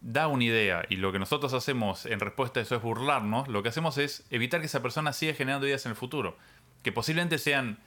da 0.00 0.28
una 0.28 0.44
idea 0.44 0.84
y 0.88 0.96
lo 0.96 1.12
que 1.12 1.18
nosotros 1.18 1.52
hacemos 1.52 2.06
en 2.06 2.20
respuesta 2.20 2.60
a 2.60 2.62
eso 2.62 2.76
es 2.76 2.82
burlarnos, 2.82 3.48
lo 3.48 3.62
que 3.62 3.68
hacemos 3.68 3.98
es 3.98 4.24
evitar 4.30 4.60
que 4.60 4.66
esa 4.66 4.82
persona 4.82 5.12
siga 5.12 5.34
generando 5.34 5.66
ideas 5.66 5.84
en 5.86 5.90
el 5.90 5.96
futuro. 5.96 6.36
Que 6.82 6.92
posiblemente 6.92 7.38
sean 7.38 7.78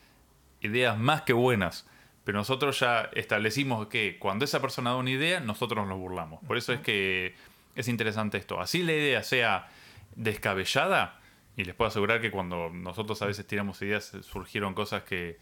ideas 0.61 0.97
más 0.97 1.23
que 1.23 1.33
buenas. 1.33 1.87
Pero 2.23 2.37
nosotros 2.37 2.79
ya 2.79 3.09
establecimos 3.13 3.87
que 3.87 4.17
cuando 4.19 4.45
esa 4.45 4.61
persona 4.61 4.91
da 4.91 4.95
una 4.95 5.09
idea, 5.09 5.39
nosotros 5.39 5.87
nos 5.87 5.97
burlamos. 5.97 6.43
Por 6.45 6.57
eso 6.57 6.71
es 6.71 6.79
que 6.79 7.35
es 7.75 7.87
interesante 7.87 8.37
esto. 8.37 8.61
Así 8.61 8.83
la 8.83 8.93
idea 8.93 9.23
sea 9.23 9.67
descabellada, 10.15 11.19
y 11.55 11.65
les 11.65 11.75
puedo 11.75 11.89
asegurar 11.89 12.21
que 12.21 12.31
cuando 12.31 12.69
nosotros 12.69 13.21
a 13.21 13.27
veces 13.27 13.45
tiramos 13.45 13.81
ideas, 13.81 14.11
surgieron 14.21 14.73
cosas 14.73 15.03
que, 15.03 15.37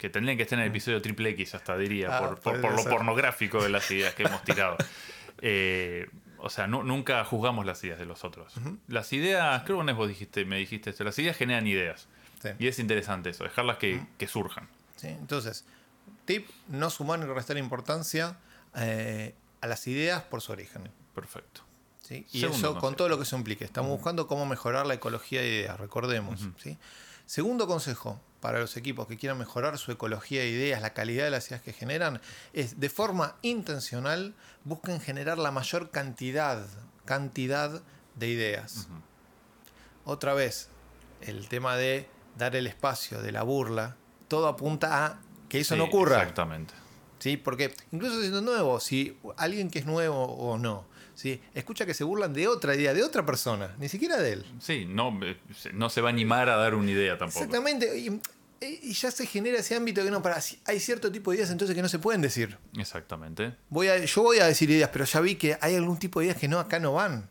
que 0.00 0.08
tendrían 0.08 0.38
que 0.38 0.44
estar 0.44 0.58
en 0.58 0.64
el 0.64 0.70
episodio 0.70 1.02
triple 1.02 1.28
X, 1.30 1.54
hasta 1.54 1.76
diría, 1.76 2.08
Ah, 2.16 2.20
por, 2.20 2.28
por- 2.40 2.42
puede 2.42 2.60
por 2.62 2.72
lo 2.74 2.90
pornográfico 2.90 3.62
de 3.62 3.68
las 3.68 3.88
ideas 3.90 4.14
que 4.14 4.22
hemos 4.24 4.42
tirado. 4.44 4.76
Eh, 5.42 6.06
o 6.36 6.50
sea, 6.50 6.66
nu- 6.66 6.82
nunca 6.82 7.24
juzgamos 7.24 7.64
las 7.64 7.82
ideas 7.82 7.98
de 7.98 8.04
los 8.04 8.24
otros. 8.24 8.52
Las 8.88 9.10
ideas, 9.14 9.62
creo 9.64 9.82
que 9.86 9.92
vos 9.92 10.06
dijiste, 10.08 10.44
me 10.44 10.58
dijiste 10.58 10.90
esto, 10.90 11.02
las 11.04 11.18
ideas 11.18 11.34
generan 11.36 11.66
ideas. 11.66 12.08
Sí. 12.42 12.50
Y 12.58 12.66
es 12.66 12.78
interesante 12.78 13.30
eso, 13.30 13.44
dejarlas 13.44 13.78
que, 13.78 14.02
que 14.18 14.26
surjan. 14.28 14.68
¿sí? 14.96 15.08
Entonces, 15.08 15.64
tip, 16.26 16.46
no 16.68 16.90
sumar 16.90 17.18
ni 17.20 17.24
restar 17.26 17.56
importancia 17.56 18.36
eh, 18.76 19.34
a 19.62 19.66
las 19.66 19.86
ideas 19.86 20.22
por 20.24 20.42
su 20.42 20.52
origen. 20.52 20.90
Perfecto. 21.14 21.62
¿sí? 22.02 22.26
Y 22.32 22.40
Segundo 22.40 22.70
eso 22.72 22.78
con 22.80 22.96
todo 22.96 23.08
lo 23.08 23.16
que 23.16 23.22
eso 23.22 23.36
implique. 23.38 23.64
Estamos 23.64 23.90
buscando 23.90 24.26
cómo 24.26 24.44
mejorar 24.44 24.86
la 24.86 24.92
ecología 24.94 25.40
de 25.40 25.48
ideas, 25.48 25.80
recordemos. 25.80 26.46
¿sí? 26.58 26.76
Segundo 27.24 27.66
consejo 27.66 28.20
para 28.40 28.58
los 28.58 28.76
equipos 28.76 29.06
que 29.06 29.16
quieran 29.16 29.38
mejorar 29.38 29.78
su 29.78 29.92
ecología 29.92 30.40
de 30.40 30.48
ideas, 30.48 30.80
la 30.82 30.94
calidad 30.94 31.24
de 31.24 31.30
las 31.30 31.46
ideas 31.48 31.62
que 31.62 31.72
generan, 31.72 32.20
es 32.52 32.80
de 32.80 32.88
forma 32.88 33.36
intencional 33.42 34.34
busquen 34.64 35.00
generar 35.00 35.38
la 35.38 35.50
mayor 35.50 35.90
cantidad, 35.90 36.66
cantidad 37.04 37.82
de 38.14 38.28
ideas. 38.28 38.88
Otra 40.04 40.34
vez, 40.34 40.68
el 41.20 41.48
tema 41.48 41.76
de 41.76 42.08
dar 42.36 42.56
el 42.56 42.66
espacio, 42.66 43.20
de 43.20 43.32
la 43.32 43.42
burla, 43.42 43.96
todo 44.28 44.48
apunta 44.48 45.06
a 45.06 45.20
que 45.48 45.60
eso 45.60 45.74
Sí, 45.74 45.78
no 45.78 45.84
ocurra. 45.84 46.18
Exactamente. 46.18 46.74
¿sí? 47.18 47.36
Porque 47.36 47.74
incluso 47.92 48.20
siendo 48.20 48.40
nuevo, 48.40 48.80
si 48.80 49.18
alguien 49.36 49.70
que 49.70 49.80
es 49.80 49.86
nuevo 49.86 50.24
o 50.24 50.58
no, 50.58 50.84
¿sí? 51.20 51.40
escucha 51.54 51.84
que 51.84 51.92
se 51.92 52.02
burlan 52.02 52.32
de 52.32 52.48
otra 52.48 52.74
idea, 52.74 52.94
de 52.94 53.02
otra 53.02 53.26
persona, 53.26 53.74
ni 53.78 53.90
siquiera 53.90 54.16
de 54.16 54.32
él. 54.32 54.46
Sí, 54.58 54.86
no, 54.88 55.20
no 55.74 55.90
se 55.90 56.00
va 56.00 56.08
a 56.08 56.12
animar 56.12 56.48
a 56.48 56.56
dar 56.56 56.74
una 56.74 56.90
idea 56.90 57.18
tampoco. 57.18 57.44
Exactamente. 57.44 57.98
Y, 57.98 58.20
y 58.60 58.92
ya 58.94 59.10
se 59.10 59.26
genera 59.26 59.58
ese 59.58 59.76
ámbito 59.76 60.02
que 60.02 60.10
no, 60.10 60.22
para, 60.22 60.40
si 60.40 60.58
hay 60.64 60.80
cierto 60.80 61.12
tipo 61.12 61.30
de 61.30 61.36
ideas 61.36 61.50
entonces 61.50 61.76
que 61.76 61.82
no 61.82 61.90
se 61.90 61.98
pueden 61.98 62.22
decir. 62.22 62.56
Exactamente. 62.78 63.54
Voy 63.68 63.88
a, 63.88 64.02
yo 64.02 64.22
voy 64.22 64.38
a 64.38 64.46
decir 64.46 64.70
ideas, 64.70 64.88
pero 64.90 65.04
ya 65.04 65.20
vi 65.20 65.34
que 65.34 65.58
hay 65.60 65.74
algún 65.74 65.98
tipo 65.98 66.20
de 66.20 66.26
ideas 66.26 66.38
que 66.38 66.48
no, 66.48 66.58
acá 66.58 66.78
no 66.78 66.94
van. 66.94 67.28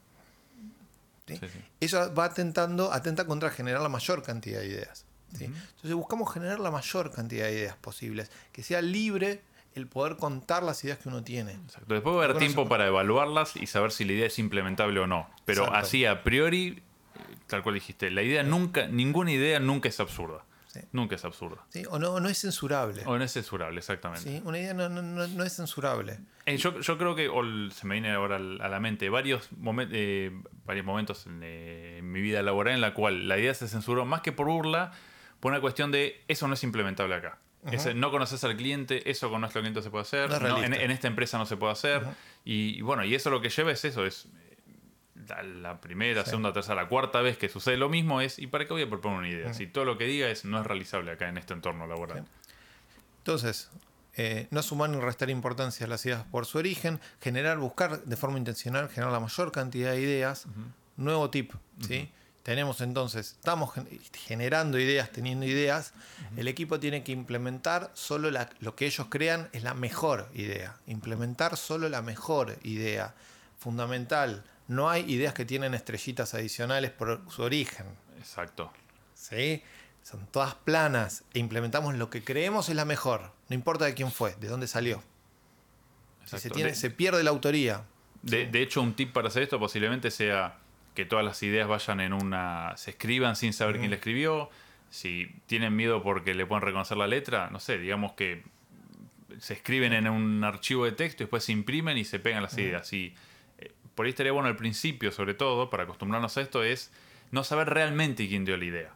sí. 1.28 1.40
Eso 1.80 2.14
va 2.14 2.26
atentando, 2.26 2.94
atenta 2.94 3.26
contra 3.26 3.50
generar 3.50 3.82
la 3.82 3.90
mayor 3.90 4.22
cantidad 4.22 4.60
de 4.60 4.68
ideas. 4.68 5.06
¿sí? 5.36 5.46
Entonces 5.46 5.94
buscamos 5.94 6.32
generar 6.32 6.60
la 6.60 6.70
mayor 6.70 7.12
cantidad 7.12 7.46
de 7.46 7.54
ideas 7.54 7.76
posibles, 7.78 8.30
que 8.52 8.62
sea 8.62 8.84
libre 8.84 9.42
el 9.76 9.88
poder 9.88 10.18
contar 10.18 10.64
las 10.64 10.84
ideas 10.84 10.98
que 11.00 11.10
uno 11.10 11.24
tiene. 11.24 11.54
Exacto. 11.54 11.94
Después 11.94 12.16
va 12.16 12.22
a 12.22 12.26
haber 12.26 12.38
tiempo 12.38 12.68
para 12.68 12.88
evaluarlas 12.88 13.56
y 13.56 13.68
saber 13.68 13.92
si 13.92 14.04
la 14.06 14.14
idea 14.14 14.28
es 14.28 14.40
implementable 14.40 15.00
o 15.00 15.08
no. 15.08 15.30
Pero 15.46 15.64
Exacto. 15.64 15.80
así 15.86 16.06
a 16.06 16.24
priori, 16.24 16.68
eh, 17.16 17.20
tal 17.48 17.64
cual 17.64 17.76
dijiste, 17.76 18.10
la 18.12 18.22
idea 18.24 18.44
nunca, 18.44 18.88
ninguna 18.88 19.32
idea 19.32 19.60
nunca 19.60 19.90
es 19.90 20.00
absurda. 20.00 20.44
Sí. 20.68 20.82
Nunca 20.92 21.16
es 21.16 21.26
absurda. 21.26 21.58
¿sí? 21.70 21.84
O 21.90 21.98
no, 21.98 22.20
no 22.20 22.30
es 22.30 22.38
censurable. 22.40 23.02
O 23.08 23.18
no 23.18 23.24
es 23.24 23.32
censurable, 23.34 23.80
exactamente. 23.80 24.30
¿sí? 24.30 24.42
Una 24.46 24.60
idea 24.60 24.76
no, 24.76 24.88
no- 24.88 25.02
no- 25.02 25.28
no 25.28 25.44
es 25.44 25.56
censurable. 25.56 26.20
Eh, 26.46 26.58
yo, 26.58 26.80
yo 26.80 26.98
creo 27.00 27.16
que 27.16 27.28
o 27.28 27.42
se 27.72 27.88
me 27.88 27.96
viene 27.96 28.12
ahora 28.12 28.36
a 28.36 28.40
la 28.70 28.80
mente 28.80 29.10
varios, 29.10 29.50
momen- 29.52 29.90
eh, 29.92 30.32
varios 30.66 30.86
momentos 30.86 31.26
en, 31.26 31.42
eh, 31.44 31.98
en 31.98 32.12
mi 32.12 32.22
vida 32.22 32.44
laboral 32.44 32.76
en 32.76 32.82
la 32.82 32.94
cual 32.94 33.28
la 33.28 33.40
idea 33.40 33.54
se 33.56 33.68
censuró 33.68 34.06
más 34.06 34.22
que 34.22 34.32
por 34.32 34.46
burla, 34.46 34.92
por 35.40 35.52
una 35.52 35.60
cuestión 35.60 35.92
de 35.92 36.24
eso 36.28 36.48
no 36.48 36.54
es 36.54 36.64
implementable 36.64 37.16
acá. 37.16 37.40
Ese, 37.72 37.94
no 37.94 38.10
conoces 38.12 38.44
al 38.46 38.56
cliente, 38.56 39.10
eso 39.12 39.30
con 39.30 39.42
nuestro 39.42 39.62
cliente 39.62 39.82
se 39.82 39.90
puede 39.90 40.04
hacer, 40.04 40.30
No 40.30 40.36
es 40.38 40.42
no, 40.42 40.64
en, 40.64 40.92
esta 40.92 41.08
empresa 41.08 41.38
no 41.38 41.46
se 41.46 41.58
puede 41.58 41.74
hacer. 41.74 42.04
y, 42.46 42.78
y 42.78 42.82
bueno, 42.82 43.04
y 43.04 43.14
eso 43.16 43.30
lo 43.30 43.42
que 43.42 43.50
lleva 43.50 43.72
es 43.72 43.84
eso, 43.84 44.06
es 44.06 44.26
eh, 44.26 44.58
la, 45.28 45.44
la 45.44 45.82
primera, 45.82 46.24
Sí. 46.24 46.30
segunda, 46.32 46.54
tercera, 46.54 46.88
cuarta 46.88 47.22
vez 47.22 47.38
que 47.38 47.50
sucede 47.50 47.76
lo 47.78 47.90
mismo 47.90 48.22
es, 48.22 48.40
¿y 48.40 48.48
para 48.48 48.66
qué 48.66 48.72
voy 48.74 48.84
a 48.84 48.90
proponer 48.90 49.20
una 49.20 49.30
idea? 49.30 49.54
Si 49.54 49.68
todo 49.68 49.84
lo 49.86 49.98
que 49.98 50.06
diga 50.06 50.30
es 50.30 50.46
no 50.46 50.60
es 50.60 50.66
realizable 50.66 51.12
acá 51.12 51.28
en 51.28 51.38
este 51.38 51.54
entorno 51.54 51.86
laboral. 51.86 52.24
Entonces, 53.20 53.70
eh, 54.16 54.48
no 54.52 54.62
sumar 54.64 54.90
ni 54.90 54.98
restar 55.00 55.30
importancia 55.30 55.86
a 55.86 55.90
las 55.90 56.06
ideas 56.06 56.24
por 56.32 56.46
su 56.46 56.58
origen, 56.58 57.00
generar, 57.22 57.58
buscar 57.58 58.04
de 58.04 58.16
forma 58.16 58.38
intencional, 58.38 58.90
generar 58.90 59.12
la 59.14 59.20
mayor 59.20 59.52
cantidad 59.52 59.92
de 59.92 60.02
ideas. 60.02 60.46
Nuevo 60.98 61.30
tip, 61.30 61.54
¿sí? 61.86 62.10
Tenemos 62.44 62.82
entonces, 62.82 63.32
estamos 63.38 63.74
gen- 63.74 63.88
generando 64.14 64.80
ideas, 64.80 65.12
teniendo 65.12 65.46
ideas. 65.46 65.94
El 66.38 66.48
equipo 66.48 66.80
tiene 66.80 67.04
que 67.04 67.12
implementar 67.12 67.92
solo 67.94 68.32
la- 68.32 68.50
lo 68.60 68.76
que 68.76 68.86
ellos 68.86 69.08
crean 69.10 69.50
es 69.52 69.64
la 69.64 69.74
mejor 69.74 70.30
idea. 70.34 70.78
Implementar 70.88 71.58
solo 71.58 71.90
la 71.90 72.02
mejor 72.02 72.58
idea. 72.64 73.14
Fundamental. 73.60 74.44
No 74.68 74.90
hay 74.90 75.04
ideas 75.12 75.34
que 75.34 75.46
tienen 75.46 75.74
estrellitas 75.74 76.34
adicionales 76.34 76.92
por 76.92 77.22
su 77.30 77.44
origen. 77.44 77.86
Exacto. 78.20 78.72
¿sí? 79.14 79.62
Son 80.02 80.26
todas 80.28 80.56
planas 80.56 81.24
e 81.34 81.40
implementamos 81.40 81.94
lo 81.96 82.10
que 82.10 82.24
creemos 82.24 82.70
es 82.70 82.76
la 82.76 82.86
mejor. 82.86 83.32
No 83.50 83.54
importa 83.56 83.86
de 83.86 83.94
quién 83.94 84.12
fue, 84.12 84.34
de 84.40 84.48
dónde 84.48 84.66
salió. 84.68 85.04
Si 86.24 86.30
se, 86.32 86.36
exacto. 86.38 86.56
tiene, 86.56 86.70
De- 86.72 86.76
se 86.76 86.90
pierde 86.90 87.22
la 87.24 87.30
autoría. 87.32 87.84
De, 88.22 88.46
de 88.48 88.62
hecho, 88.62 88.82
un 88.82 88.96
tip 88.96 89.12
para 89.14 89.28
hacer 89.28 89.44
esto 89.44 89.60
posiblemente 89.60 90.10
sea 90.10 90.58
que 91.00 91.06
todas 91.06 91.24
las 91.24 91.42
ideas 91.44 91.66
vayan 91.66 92.02
en 92.02 92.12
una. 92.12 92.74
se 92.76 92.92
escriban 92.92 93.38
sin 93.38 93.54
saber 93.54 93.78
quién 93.80 93.90
la 93.90 93.96
escribió. 93.96 94.50
Si 94.90 95.28
tienen 95.46 95.74
miedo 95.74 96.04
porque 96.04 96.34
le 96.34 96.46
pueden 96.46 96.62
reconocer 96.62 96.98
la 96.98 97.08
letra, 97.08 97.50
no 97.52 97.62
sé, 97.62 97.78
digamos 97.78 98.12
que 98.14 98.44
se 99.38 99.54
escriben 99.54 99.94
en 99.94 100.10
un 100.10 100.44
archivo 100.44 100.84
de 100.84 100.92
texto 100.92 101.24
y 101.24 101.26
después 101.26 101.46
se 101.46 101.54
imprimen 101.54 101.98
y 101.98 102.04
se 102.04 102.20
pegan 102.20 102.44
las 102.44 102.58
ideas. 102.58 102.92
Y 102.92 103.16
eh, 103.60 103.72
por 103.96 104.08
ahí 104.08 104.10
estaría 104.10 104.34
bueno 104.34 104.50
al 104.50 104.58
principio, 104.58 105.14
sobre 105.14 105.36
todo, 105.36 105.70
para 105.70 105.84
acostumbrarnos 105.84 106.36
a 106.38 106.42
esto, 106.42 106.66
es 106.66 106.92
no 107.32 107.46
saber 107.46 107.70
realmente 107.70 108.28
quién 108.28 108.44
dio 108.44 108.58
la 108.58 108.66
idea. 108.66 108.92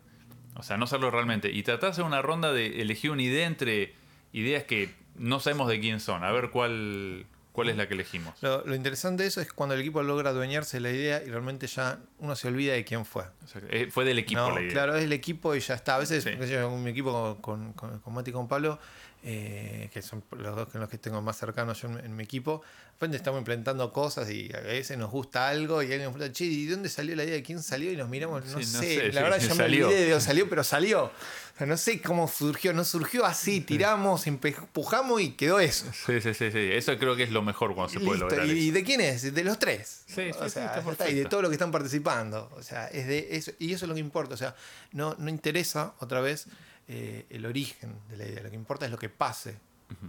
O 0.56 0.64
sea, 0.64 0.76
no 0.76 0.88
saberlo 0.88 1.10
realmente. 1.10 1.52
Y 1.54 1.64
tratar 1.64 1.84
de 1.84 1.92
hacer 1.92 2.04
una 2.04 2.22
ronda 2.22 2.52
de 2.52 2.82
elegir 2.82 3.12
una 3.12 3.22
idea 3.22 3.48
entre 3.48 3.94
ideas 4.34 4.66
que 4.66 4.90
no 5.16 5.40
sabemos 5.40 5.70
de 5.70 5.80
quién 5.80 6.02
son. 6.02 6.26
A 6.26 6.34
ver 6.34 6.50
cuál, 6.50 7.28
cuál 7.54 7.70
es 7.70 7.78
la 7.78 7.88
que 7.88 7.94
elegimos. 7.94 8.34
Lo, 8.42 8.66
lo 8.66 8.76
interesante 8.76 9.24
de 9.24 9.30
eso 9.30 9.40
es 9.40 9.54
cuando 9.54 9.76
el 9.76 9.82
equipo 9.82 10.04
logra 10.04 10.32
adueñarse 10.32 10.78
de 10.78 10.82
la 10.82 10.92
idea 10.92 11.24
y 11.26 11.30
realmente 11.30 11.68
ya 11.68 12.00
uno 12.20 12.36
se 12.36 12.50
olvida 12.50 12.74
de 12.74 12.84
quién 12.84 13.06
fue. 13.06 13.24
Eh, 13.70 13.88
Fue 13.92 14.04
del 14.04 14.20
equipo 14.20 14.42
No, 14.42 14.56
la 14.56 14.62
idea. 14.62 14.72
claro, 14.74 14.96
es 14.98 15.04
el 15.06 15.14
equipo 15.14 15.56
y 15.56 15.62
ya 15.62 15.76
está. 15.76 15.96
A 15.96 16.00
veces, 16.00 16.24
Sí. 16.26 16.32
yo, 16.50 16.70
con 16.70 16.84
mi 16.84 16.90
equipo, 16.92 17.38
con, 17.42 17.72
con, 17.74 18.00
con 18.00 18.14
Mati 18.14 18.32
y 18.32 18.34
con 18.34 18.48
Pablo, 18.50 18.80
eh, 19.26 19.90
que 19.94 20.02
son 20.02 20.24
los 20.32 20.56
dos 20.56 20.68
con 20.70 20.82
los 20.82 20.90
que 20.90 20.98
tengo 20.98 21.22
más 21.22 21.38
cercanos 21.38 21.82
yo 21.82 21.88
en, 21.88 22.00
en 22.06 22.16
mi 22.16 22.24
equipo, 22.24 22.62
de 22.62 22.92
repente 22.96 23.18
estamos 23.18 23.40
implementando 23.40 23.92
cosas 23.92 24.30
y 24.30 24.52
a 24.54 24.60
veces 24.60 24.98
nos 24.98 25.10
gusta 25.12 25.48
algo 25.50 25.82
y 25.82 25.86
alguien 25.86 26.04
nos 26.04 26.14
pregunta, 26.14 26.34
che, 26.34 26.46
¿y 26.46 26.66
dónde 26.68 26.90
salió 26.90 27.16
la 27.16 27.24
idea? 27.24 27.36
¿De 27.36 27.44
quién 27.44 27.62
salió? 27.64 27.92
Y 27.92 27.96
nos 27.98 28.10
miramos, 28.10 28.46
no, 28.46 28.60
Sí, 28.62 28.74
no 28.74 28.82
sé, 28.82 28.96
la 29.12 29.22
sí, 29.22 29.24
verdad 29.24 29.40
ya 29.40 29.48
me 29.50 29.56
salió. 29.56 29.88
olvidé 29.88 30.02
de 30.02 30.10
dónde 30.12 30.26
salió, 30.26 30.50
pero 30.50 30.64
salió. 30.64 31.06
O 31.06 31.58
sea, 31.58 31.68
no 31.68 31.78
sé 31.78 32.02
cómo 32.02 32.28
surgió, 32.28 32.74
no 32.74 32.84
surgió 32.84 33.26
así, 33.26 33.62
tiramos, 33.62 34.26
empujamos 34.28 35.22
y 35.22 35.32
quedó 35.32 35.60
eso. 35.60 35.86
Sí, 35.94 36.20
sí, 36.20 36.34
sí, 36.34 36.52
sí. 36.52 36.70
Eso 36.72 36.98
creo 36.98 37.16
que 37.16 37.24
es 37.24 37.32
lo 37.32 37.42
mejor 37.44 37.76
cuando 37.76 37.94
se 37.94 38.00
puede 38.00 38.20
lograr 38.20 38.46
¿Y, 38.48 38.66
eso. 38.70 38.74
de 38.74 38.84
quién 38.84 39.02
es? 39.02 39.34
De 39.34 39.44
los 39.44 39.60
tres. 39.60 40.04
Sí, 40.08 40.14
sí, 40.16 40.30
o 40.40 40.44
sí, 40.46 40.50
sea, 40.50 40.66
está 40.78 40.84
ya 40.84 40.92
está, 40.92 41.10
y 41.10 41.16
de 41.16 41.26
todos 41.26 41.44
los 41.44 41.50
que 41.50 41.56
están 41.56 41.72
participando. 41.72 42.50
O 42.58 42.64
sea, 42.64 42.88
es 42.88 43.08
de 43.08 43.28
eso, 43.38 43.52
y 43.60 43.74
eso 43.74 43.86
es 43.86 43.90
lo 43.90 43.94
que 43.96 44.02
importa. 44.02 44.34
O 44.34 44.38
sea, 44.38 44.56
no, 44.92 45.16
no 45.20 45.30
interesa 45.30 45.94
otra 46.00 46.22
vez 46.22 46.48
eh, 46.88 47.26
el 47.30 47.46
origen 47.46 47.96
de 48.10 48.18
la 48.18 48.26
idea. 48.26 48.44
Lo 48.44 48.50
que 48.50 48.56
importa 48.56 48.86
es 48.86 48.92
lo 48.92 48.98
que 48.98 49.10
pase 49.10 49.58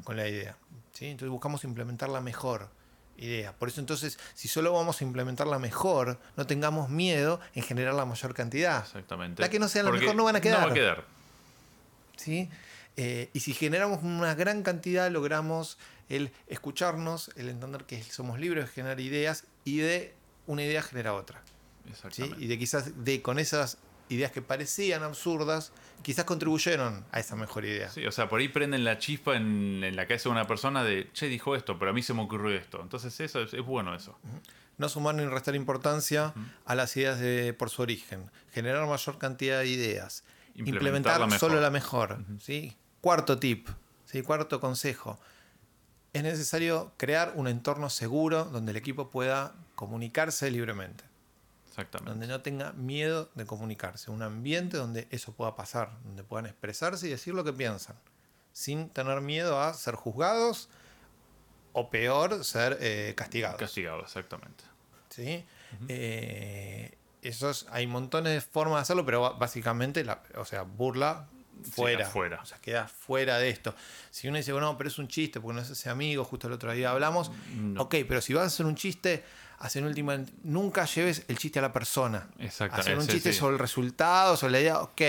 con 0.02 0.16
la 0.16 0.26
idea. 0.26 0.57
¿sí? 0.93 1.07
Entonces 1.07 1.31
buscamos 1.31 1.64
implementar 1.64 2.09
la 2.09 2.21
mejor 2.21 2.71
idea. 3.16 3.52
Por 3.52 3.69
eso 3.69 3.81
entonces, 3.81 4.19
si 4.35 4.49
solo 4.49 4.73
vamos 4.73 5.00
a 5.00 5.04
implementar 5.04 5.47
la 5.47 5.59
mejor, 5.59 6.19
no 6.37 6.47
tengamos 6.47 6.88
miedo 6.88 7.40
en 7.54 7.62
generar 7.62 7.95
la 7.95 8.04
mayor 8.04 8.35
cantidad. 8.35 8.85
Exactamente. 8.85 9.43
La 9.43 9.50
que 9.50 9.59
no 9.59 9.69
sea 9.69 9.83
la 9.83 9.90
Porque 9.90 10.00
mejor 10.02 10.16
no 10.16 10.25
van 10.25 10.37
a 10.37 10.40
quedar. 10.40 10.61
No 10.61 10.66
va 10.66 10.73
a 10.73 10.75
quedar. 10.75 11.04
¿sí? 12.16 12.49
Eh, 12.97 13.31
y 13.33 13.40
si 13.40 13.54
generamos 13.54 14.02
una 14.02 14.35
gran 14.35 14.62
cantidad, 14.62 15.11
logramos 15.11 15.78
el 16.09 16.33
escucharnos, 16.47 17.31
el 17.37 17.49
entender 17.49 17.85
que 17.85 18.02
somos 18.02 18.38
libres 18.38 18.64
de 18.64 18.71
generar 18.71 19.00
ideas 19.00 19.45
y 19.64 19.78
de 19.78 20.14
una 20.47 20.62
idea 20.62 20.83
genera 20.83 21.14
otra. 21.14 21.43
Y 22.38 22.47
de 22.47 22.59
quizás 22.59 23.04
de 23.04 23.21
con 23.21 23.38
esas 23.38 23.78
ideas 24.14 24.33
que 24.33 24.42
parecían 24.42 25.02
absurdas, 25.02 25.73
quizás 26.02 26.25
contribuyeron 26.25 27.04
a 27.12 27.21
esa 27.21 27.37
mejor 27.37 27.64
idea. 27.64 27.90
Sí, 27.90 28.06
o 28.06 28.12
sea, 28.12 28.28
por 28.28 28.40
ahí 28.40 28.49
prenden 28.49 28.85
la 28.85 28.99
chispa 28.99 29.37
en, 29.37 29.83
en 29.85 29.97
la 29.97 30.06
cabeza 30.06 30.28
de 30.28 30.33
una 30.33 30.47
persona 30.47 30.83
de, 30.85 31.11
che, 31.12 31.26
dijo 31.28 31.54
esto, 31.56 31.78
pero 31.78 31.90
a 31.90 31.94
mí 31.94 32.02
se 32.02 32.14
me 32.14 32.23
ocurrió 32.23 32.56
esto. 32.56 32.80
Entonces 32.80 33.18
eso 33.21 33.40
es, 33.42 33.52
es 33.54 33.62
bueno 33.62 33.94
eso. 33.94 34.18
No 34.76 34.88
sumar 34.88 35.14
ni 35.14 35.25
restar 35.25 35.54
importancia 35.54 36.35
a 36.64 36.75
las 36.75 36.97
ideas 36.97 37.21
de, 37.21 37.52
por 37.52 37.71
su 37.71 37.83
origen. 37.83 38.30
Generar 38.52 38.87
mayor 38.87 39.18
cantidad 39.18 39.61
de 39.61 39.68
ideas. 39.68 40.25
Implementar 40.56 40.75
Implementar, 40.75 41.21
la 41.21 41.26
mejor. 41.26 41.38
solo 41.38 41.61
la 41.61 41.71
mejor. 41.71 42.25
¿sí? 42.40 42.76
Cuarto 43.00 43.38
tip, 43.38 43.68
¿sí? 44.04 44.23
cuarto 44.23 44.61
consejo. 44.61 45.18
Es 46.12 46.23
necesario 46.23 46.92
crear 46.97 47.33
un 47.35 47.49
entorno 47.49 47.90
seguro 47.90 48.44
donde 48.44 48.71
el 48.71 48.76
equipo 48.76 49.11
pueda 49.11 49.54
comunicarse 49.75 50.50
libremente. 50.50 51.04
Exactamente. 51.75 52.11
Donde 52.11 52.26
no 52.28 52.40
tenga 52.40 52.73
miedo 52.73 53.31
de 53.35 53.47
comunicarse. 53.47 54.12
Un 54.12 54.23
ambiente 54.23 54.76
donde 54.76 55.09
eso 55.11 55.33
pueda 55.33 55.57
pasar. 55.57 55.90
Donde 56.04 56.23
puedan 56.23 56.47
expresarse 56.47 57.09
y 57.09 57.11
decir 57.11 57.35
lo 57.35 57.43
que 57.43 57.52
piensan. 57.52 57.97
Sin 58.52 58.90
tener 58.90 59.21
miedo 59.21 59.61
a 59.61 59.75
ser 59.75 59.97
juzgados 59.97 60.69
o 61.73 61.90
peor, 61.90 62.45
ser 62.45 62.78
eh, 62.81 63.14
castigados. 63.16 63.59
Castigado, 63.59 64.02
exactamente. 64.02 64.62
¿sí? 65.09 65.45
Eh, 65.88 66.97
esos, 67.23 67.66
hay 67.71 67.88
montones 67.88 68.33
de 68.33 68.40
formas 68.40 68.76
de 68.76 68.83
hacerlo, 68.83 69.04
pero 69.04 69.37
básicamente, 69.37 70.04
la, 70.04 70.23
o 70.37 70.45
sea, 70.45 70.62
burla 70.62 71.26
fuera. 71.69 72.07
afuera. 72.07 72.38
O 72.40 72.47
sea, 72.47 72.59
queda 72.59 72.87
fuera 72.87 73.38
de 73.38 73.49
esto. 73.49 73.75
Si 74.12 74.28
uno 74.28 74.37
dice, 74.37 74.52
bueno, 74.52 74.78
pero 74.78 74.88
es 74.88 74.99
un 74.99 75.09
chiste, 75.09 75.40
porque 75.40 75.57
no 75.57 75.61
es 75.62 75.71
ese 75.71 75.90
amigo, 75.90 76.23
justo 76.23 76.47
el 76.47 76.52
otro 76.52 76.73
día 76.73 76.93
hablamos. 76.93 77.33
No. 77.57 77.83
Ok, 77.83 77.97
pero 78.07 78.21
si 78.21 78.33
vas 78.35 78.45
a 78.45 78.47
hacer 78.47 78.66
un 78.66 78.76
chiste, 78.76 79.25
haz 79.58 79.76
en 79.76 79.84
última, 79.84 80.18
nunca 80.42 80.84
lleves 80.84 81.25
el 81.28 81.38
chiste 81.38 81.58
a 81.58 81.62
la 81.62 81.73
persona. 81.73 82.28
Exactamente, 82.38 82.90
Hacer 82.90 82.99
un 82.99 83.06
chiste 83.06 83.32
sí. 83.32 83.38
sobre 83.38 83.54
el 83.54 83.58
resultado, 83.58 84.37
sobre 84.37 84.52
la 84.52 84.61
idea, 84.61 84.80
ok, 84.80 85.00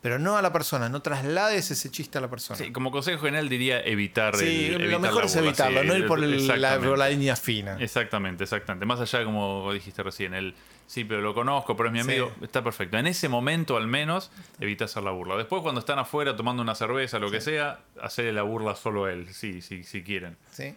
pero 0.00 0.18
no 0.18 0.36
a 0.36 0.42
la 0.42 0.52
persona, 0.52 0.88
no 0.88 1.02
traslades 1.02 1.70
ese 1.70 1.90
chiste 1.90 2.18
a 2.18 2.20
la 2.20 2.28
persona. 2.30 2.58
Sí, 2.58 2.72
como 2.72 2.90
consejo 2.90 3.20
general 3.22 3.48
diría 3.48 3.80
evitar 3.82 4.36
Sí, 4.36 4.66
el, 4.66 4.72
lo 4.74 4.80
evitar 4.84 5.00
mejor 5.00 5.24
es 5.24 5.36
evitarlo, 5.36 5.82
sí, 5.82 5.86
no 5.88 5.96
ir 5.96 6.06
por, 6.06 6.22
el- 6.22 6.46
la, 6.60 6.78
por 6.78 6.96
la 6.98 7.08
línea 7.08 7.36
fina. 7.36 7.76
Exactamente, 7.80 8.44
exactamente. 8.44 8.86
Más 8.86 9.00
allá, 9.00 9.24
como 9.24 9.72
dijiste 9.72 10.02
recién, 10.02 10.34
el 10.34 10.54
sí, 10.86 11.04
pero 11.04 11.20
lo 11.20 11.34
conozco, 11.34 11.76
pero 11.76 11.88
es 11.90 11.92
mi 11.92 12.00
amigo, 12.00 12.32
está 12.40 12.64
perfecto. 12.64 12.96
En 12.96 13.06
ese 13.06 13.28
momento, 13.28 13.76
al 13.76 13.86
menos, 13.86 14.30
evita 14.58 14.86
hacer 14.86 15.02
la 15.02 15.10
burla. 15.10 15.36
Después, 15.36 15.60
cuando 15.62 15.80
están 15.80 15.98
afuera 15.98 16.34
tomando 16.34 16.62
una 16.62 16.74
cerveza, 16.74 17.18
lo 17.18 17.30
que 17.30 17.40
sea, 17.42 17.80
hacerle 18.00 18.32
la 18.32 18.42
burla 18.42 18.74
solo 18.74 19.04
a 19.04 19.12
él, 19.12 19.32
sí, 19.34 19.60
sí, 19.60 19.84
si 19.84 20.02
quieren. 20.02 20.36
¿sí? 20.50 20.74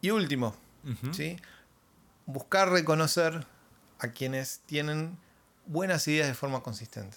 Y 0.00 0.10
último, 0.10 0.56
¿sí? 1.12 1.36
Buscar 2.28 2.70
reconocer 2.70 3.46
a 3.98 4.08
quienes 4.08 4.60
tienen 4.66 5.16
buenas 5.66 6.06
ideas 6.08 6.28
de 6.28 6.34
forma 6.34 6.60
consistente 6.62 7.16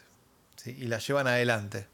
¿sí? 0.56 0.72
y 0.80 0.86
las 0.88 1.06
llevan 1.06 1.27
adelante. 1.27 1.88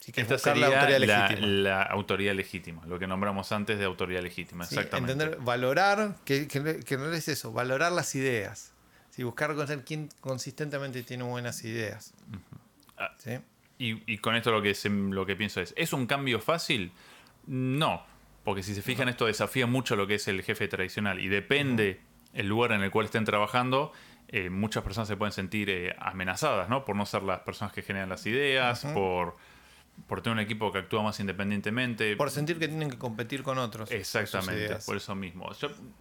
Así 0.00 0.12
que 0.12 0.20
es 0.20 0.30
Esta 0.30 0.34
buscar 0.34 0.54
sería 0.54 0.68
la 0.68 0.76
autoridad 0.80 1.00
legítima. 1.00 1.46
la 1.48 1.82
autoridad 1.82 2.34
legítima, 2.34 2.86
lo 2.86 2.98
que 3.00 3.08
nombramos 3.08 3.50
antes 3.50 3.76
de 3.78 3.84
autoridad 3.84 4.22
legítima, 4.22 4.64
¿sí? 4.66 4.76
exactamente. 4.76 5.12
Entender, 5.14 5.40
valorar, 5.40 6.16
que, 6.24 6.46
que- 6.46 6.80
que 6.84 6.96
no 6.96 7.12
es 7.12 7.26
eso, 7.28 7.52
valorar 7.52 7.90
las 7.90 8.14
ideas. 8.14 8.72
¿sí? 9.10 9.24
Buscar 9.24 9.48
reconocer 9.50 9.82
quién 9.84 10.10
consistentemente 10.20 11.02
tiene 11.02 11.24
buenas 11.24 11.64
ideas. 11.64 12.14
Ah. 12.96 13.10
¿sí? 13.18 13.38
Y, 13.78 14.12
y 14.12 14.18
con 14.18 14.36
esto 14.36 14.52
lo 14.52 14.62
que, 14.62 14.74
se- 14.76 14.88
lo 14.90 15.26
que 15.26 15.34
pienso 15.34 15.60
es, 15.60 15.74
¿es 15.76 15.92
un 15.92 16.06
cambio 16.06 16.38
fácil? 16.38 16.92
No, 17.48 18.04
porque 18.44 18.62
si 18.62 18.74
se 18.74 18.82
fijan 18.82 19.08
esto 19.08 19.26
desafía 19.26 19.66
mucho 19.66 19.96
lo 19.96 20.06
que 20.06 20.16
es 20.16 20.28
el 20.28 20.42
jefe 20.42 20.68
tradicional 20.68 21.20
y 21.20 21.28
depende 21.28 22.00
el 22.32 22.48
lugar 22.48 22.72
en 22.72 22.82
el 22.82 22.90
cual 22.90 23.06
estén 23.06 23.24
trabajando, 23.24 23.92
eh, 24.28 24.50
muchas 24.50 24.82
personas 24.82 25.08
se 25.08 25.16
pueden 25.16 25.32
sentir 25.32 25.68
eh, 25.70 25.94
amenazadas, 25.98 26.68
¿no? 26.68 26.84
Por 26.84 26.96
no 26.96 27.04
ser 27.06 27.22
las 27.22 27.40
personas 27.40 27.72
que 27.72 27.82
generan 27.82 28.08
las 28.08 28.24
ideas, 28.26 28.84
por, 28.94 29.36
por 30.06 30.22
tener 30.22 30.38
un 30.38 30.40
equipo 30.40 30.72
que 30.72 30.78
actúa 30.78 31.02
más 31.02 31.20
independientemente. 31.20 32.16
Por 32.16 32.30
sentir 32.30 32.58
que 32.58 32.66
tienen 32.66 32.90
que 32.90 32.98
competir 32.98 33.42
con 33.42 33.58
otros. 33.58 33.90
Exactamente, 33.90 34.76
por 34.86 34.96
eso 34.96 35.14
mismo. 35.14 35.50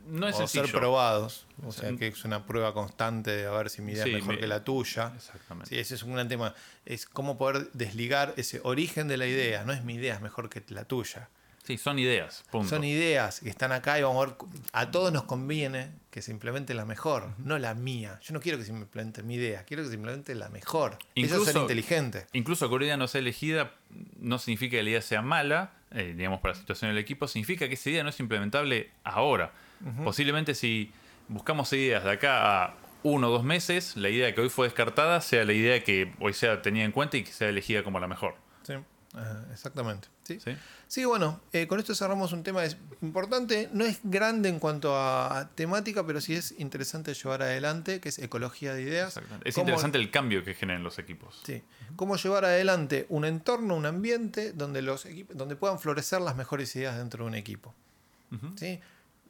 no 0.07 0.27
es 0.27 0.39
o 0.39 0.48
ser 0.48 0.71
probados. 0.71 1.45
O 1.65 1.71
sea, 1.71 1.93
que 1.98 2.07
es 2.07 2.24
una 2.24 2.45
prueba 2.45 2.74
constante 2.74 3.31
de 3.31 3.45
a 3.45 3.51
ver 3.51 3.69
si 3.69 3.81
mi 3.81 3.91
idea 3.91 4.05
es 4.05 4.13
mejor 4.13 4.39
que 4.39 4.48
la 4.48 4.63
tuya. 4.63 5.12
Exactamente. 5.15 5.69
Sí, 5.69 5.77
ese 5.77 5.95
es 5.95 6.03
un 6.03 6.13
gran 6.13 6.29
tema. 6.29 6.55
Es 6.86 7.05
cómo 7.05 7.38
poder 7.38 7.69
desligar 7.74 8.33
ese 8.38 8.62
origen 8.63 9.10
de 9.10 9.17
la 9.17 9.27
idea. 9.27 9.65
No 9.65 9.74
es 9.74 9.83
mi 9.83 9.95
idea, 9.95 10.15
es 10.15 10.21
mejor 10.21 10.50
que 10.50 10.63
la 10.69 10.86
tuya. 10.86 11.29
Sí, 11.63 11.77
son 11.77 12.00
ideas. 12.00 12.44
Son 12.68 12.84
ideas 12.84 13.39
que 13.39 13.50
están 13.50 13.72
acá 13.72 14.00
y 14.00 14.01
vamos 14.01 14.24
a 14.24 14.30
ver. 14.30 14.38
A 14.74 14.91
todos 14.91 15.13
nos 15.13 15.24
conviene 15.24 15.91
que 16.10 16.22
se 16.22 16.32
implemente 16.32 16.74
la 16.74 16.86
mejor, 16.86 17.30
no 17.38 17.60
la 17.60 17.75
mía. 17.75 18.20
Yo 18.24 18.34
no 18.34 18.41
quiero 18.41 18.58
que 18.58 18.65
se 18.65 18.72
implemente 18.72 19.22
mi 19.24 19.36
idea, 19.36 19.63
quiero 19.63 19.84
que 19.84 19.89
se 19.89 19.96
implemente 19.96 20.34
la 20.36 20.50
mejor. 20.50 20.98
Incluso, 21.15 21.41
Eso 21.41 21.46
es 21.46 21.53
ser 21.53 21.62
inteligente. 21.62 22.25
Incluso 22.34 22.68
que 22.68 22.75
una 22.75 22.86
idea 22.86 22.98
no 22.98 23.08
sea 23.08 23.20
elegida 23.20 23.75
no 24.20 24.39
significa 24.39 24.77
que 24.77 24.84
la 24.84 24.89
idea 24.89 25.01
sea 25.01 25.22
mala, 25.22 25.74
eh, 25.91 26.13
digamos, 26.18 26.39
para 26.41 26.56
la 26.56 26.60
situación 26.60 26.91
del 26.91 26.98
equipo, 26.98 27.27
significa 27.27 27.68
que 27.68 27.75
esa 27.75 27.89
idea 27.89 28.03
no 28.03 28.10
es 28.10 28.20
implementable 28.20 28.91
ahora. 29.03 29.51
Posiblemente 30.03 30.53
si 30.53 30.91
buscamos 31.27 31.74
ideas 31.74 32.03
de 32.03 32.12
acá 32.12 32.65
a 32.65 32.75
uno 33.01 33.30
o 33.30 33.32
dos 33.32 33.44
meses, 33.44 33.98
la 33.98 34.10
idea 34.10 34.34
que 34.36 34.41
hoy 34.41 34.50
fue 34.50 34.68
descartada 34.68 35.22
sea 35.22 35.44
la 35.44 35.53
idea 35.53 35.84
que 35.84 36.13
hoy 36.20 36.34
sea 36.34 36.62
tenida 36.62 36.84
en 36.84 36.91
cuenta 36.91 37.18
y 37.18 37.24
que 37.24 37.32
sea 37.32 37.50
elegida 37.50 37.84
como 37.84 38.00
la 38.00 38.08
mejor. 38.08 38.36
Sí 38.63 38.74
exactamente. 39.51 40.08
¿sí? 40.24 40.39
¿Sí? 40.88 41.06
bueno, 41.06 41.41
eh, 41.51 41.68
con 41.68 41.80
esto 41.80 41.94
cerramos 41.94 42.32
un 42.32 42.44
tema 42.44 42.63
importante. 43.01 43.70
No 43.74 43.86
es 43.86 44.00
grande 44.03 44.50
en 44.50 44.60
cuanto 44.60 44.96
a 44.96 45.50
temática, 45.56 46.06
pero 46.06 46.22
sí 46.22 46.36
es 46.36 46.56
interesante 46.60 47.13
llevar 47.13 47.41
adelante, 47.41 48.00
que 48.00 48.10
es 48.10 48.20
ecología 48.20 48.74
de 48.74 48.84
ideas. 48.84 49.20
Es 49.44 49.58
interesante 49.58 49.98
el 49.98 50.12
cambio 50.12 50.44
que 50.44 50.53
generan 50.53 50.84
los 50.84 51.00
equipos. 51.00 51.41
Sí. 51.44 51.62
Cómo 51.96 52.15
llevar 52.15 52.46
adelante 52.46 53.06
un 53.10 53.25
entorno, 53.25 53.75
un 53.75 53.86
ambiente 53.86 54.53
donde, 54.53 54.82
los 54.82 55.06
donde 55.34 55.56
puedan 55.56 55.80
florecer 55.80 56.22
las 56.22 56.36
mejores 56.36 56.75
ideas 56.75 56.98
dentro 56.98 57.25
de 57.25 57.30
un 57.30 57.36
equipo. 57.36 57.74
¿Sí? 58.56 58.80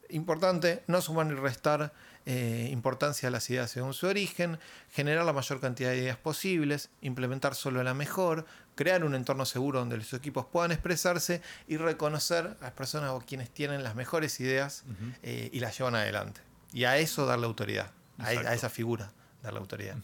Importante, 0.10 0.84
no 0.86 1.02
sumar 1.02 1.26
ni 1.26 1.34
restar 1.34 1.92
eh, 2.25 2.70
importancia 2.72 3.30
a 3.30 3.32
las 3.32 3.50
ideas 3.50 3.72
según 3.72 3.94
su 3.94 4.08
origen, 4.08 4.60
generar 4.92 5.25
la 5.25 5.34
mayor 5.34 5.60
cantidad 5.60 5.90
de 5.90 5.98
ideas 5.98 6.18
posibles, 6.18 6.90
implementar 7.01 7.56
solo 7.56 7.84
la 7.84 7.94
mejor, 7.94 8.46
crear 8.75 9.04
un 9.04 9.16
entorno 9.16 9.46
seguro 9.46 9.80
donde 9.80 9.98
los 9.98 10.13
equipos 10.13 10.46
puedan 10.46 10.72
expresarse 10.72 11.42
y 11.68 11.78
reconocer 11.78 12.58
a 12.60 12.63
las 12.63 12.72
personas 12.74 13.12
o 13.12 13.22
quienes 13.22 13.50
tienen 13.50 13.84
las 13.84 13.96
mejores 13.96 14.40
ideas 14.40 14.84
eh, 15.24 15.50
y 15.51 15.60
las 15.60 15.78
llevan 15.78 15.96
adelante. 15.96 16.42
Y 16.74 16.86
a 16.86 16.98
eso 16.98 17.25
darle 17.25 17.48
autoridad, 17.48 17.92
a, 18.18 18.34
esa 18.34 18.70
figura 18.70 19.12
darle 19.42 19.60
autoridad. 19.60 19.98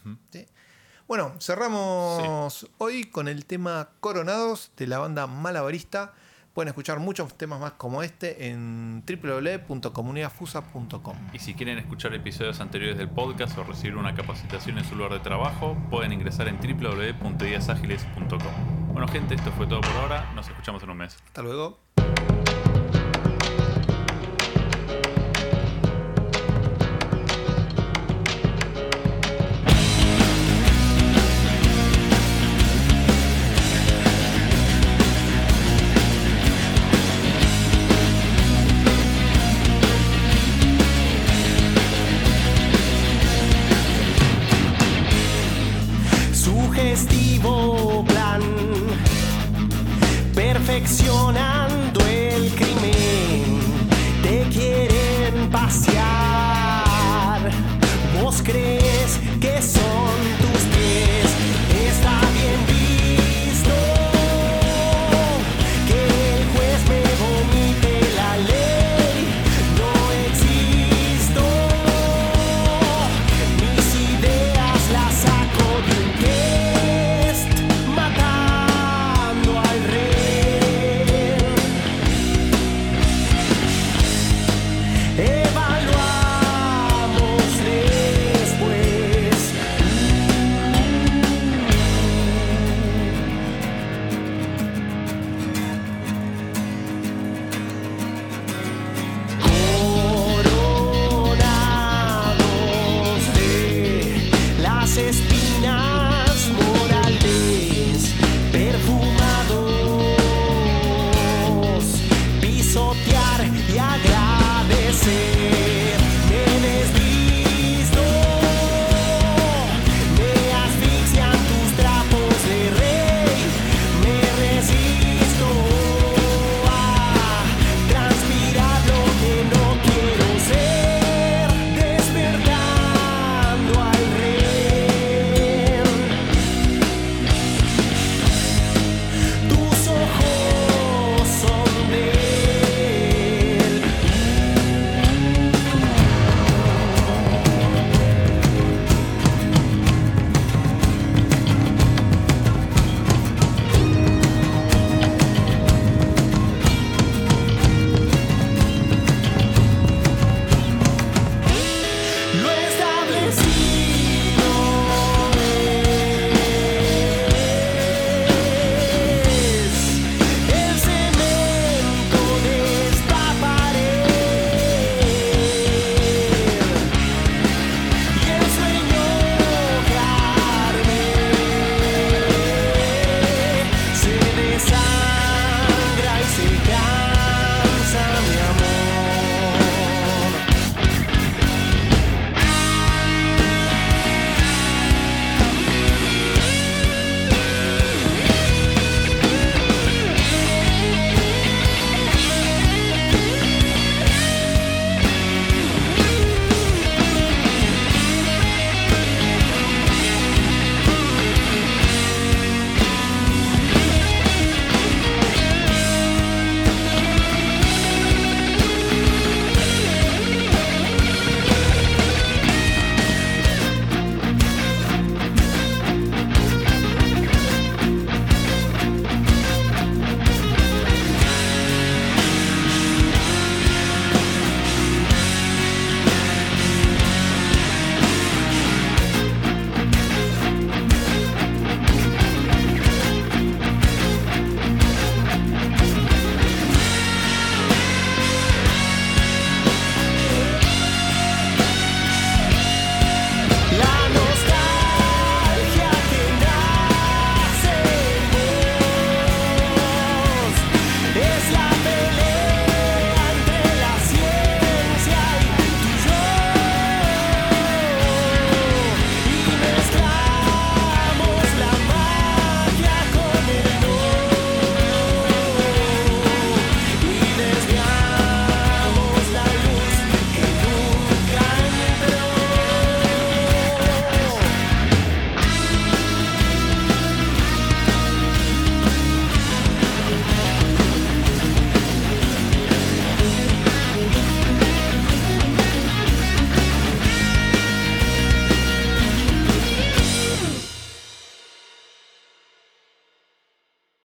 Bueno, 1.06 1.34
cerramos 1.40 2.68
hoy 2.76 3.04
con 3.04 3.28
el 3.28 3.46
tema 3.46 3.90
Coronados 4.00 4.72
de 4.76 4.86
la 4.86 4.98
banda 4.98 5.26
Malabarista. 5.26 6.12
Pueden 6.58 6.70
escuchar 6.70 6.98
muchos 6.98 7.38
temas 7.38 7.60
más 7.60 7.74
como 7.74 8.02
este 8.02 8.48
en 8.48 9.04
www.comunidadfusa.com. 9.06 11.16
Y 11.32 11.38
si 11.38 11.54
quieren 11.54 11.78
escuchar 11.78 12.12
episodios 12.14 12.58
anteriores 12.58 12.98
del 12.98 13.08
podcast 13.08 13.56
o 13.58 13.62
recibir 13.62 13.94
una 13.94 14.16
capacitación 14.16 14.76
en 14.76 14.84
su 14.84 14.96
lugar 14.96 15.12
de 15.12 15.20
trabajo, 15.20 15.76
pueden 15.88 16.12
ingresar 16.12 16.48
en 16.48 16.58
www.diasagiles.com. 16.58 18.92
Bueno, 18.92 19.06
gente, 19.06 19.36
esto 19.36 19.52
fue 19.52 19.68
todo 19.68 19.82
por 19.82 19.92
ahora. 19.92 20.32
Nos 20.34 20.48
escuchamos 20.48 20.82
en 20.82 20.90
un 20.90 20.96
mes. 20.96 21.16
Hasta 21.28 21.42
luego. 21.42 21.78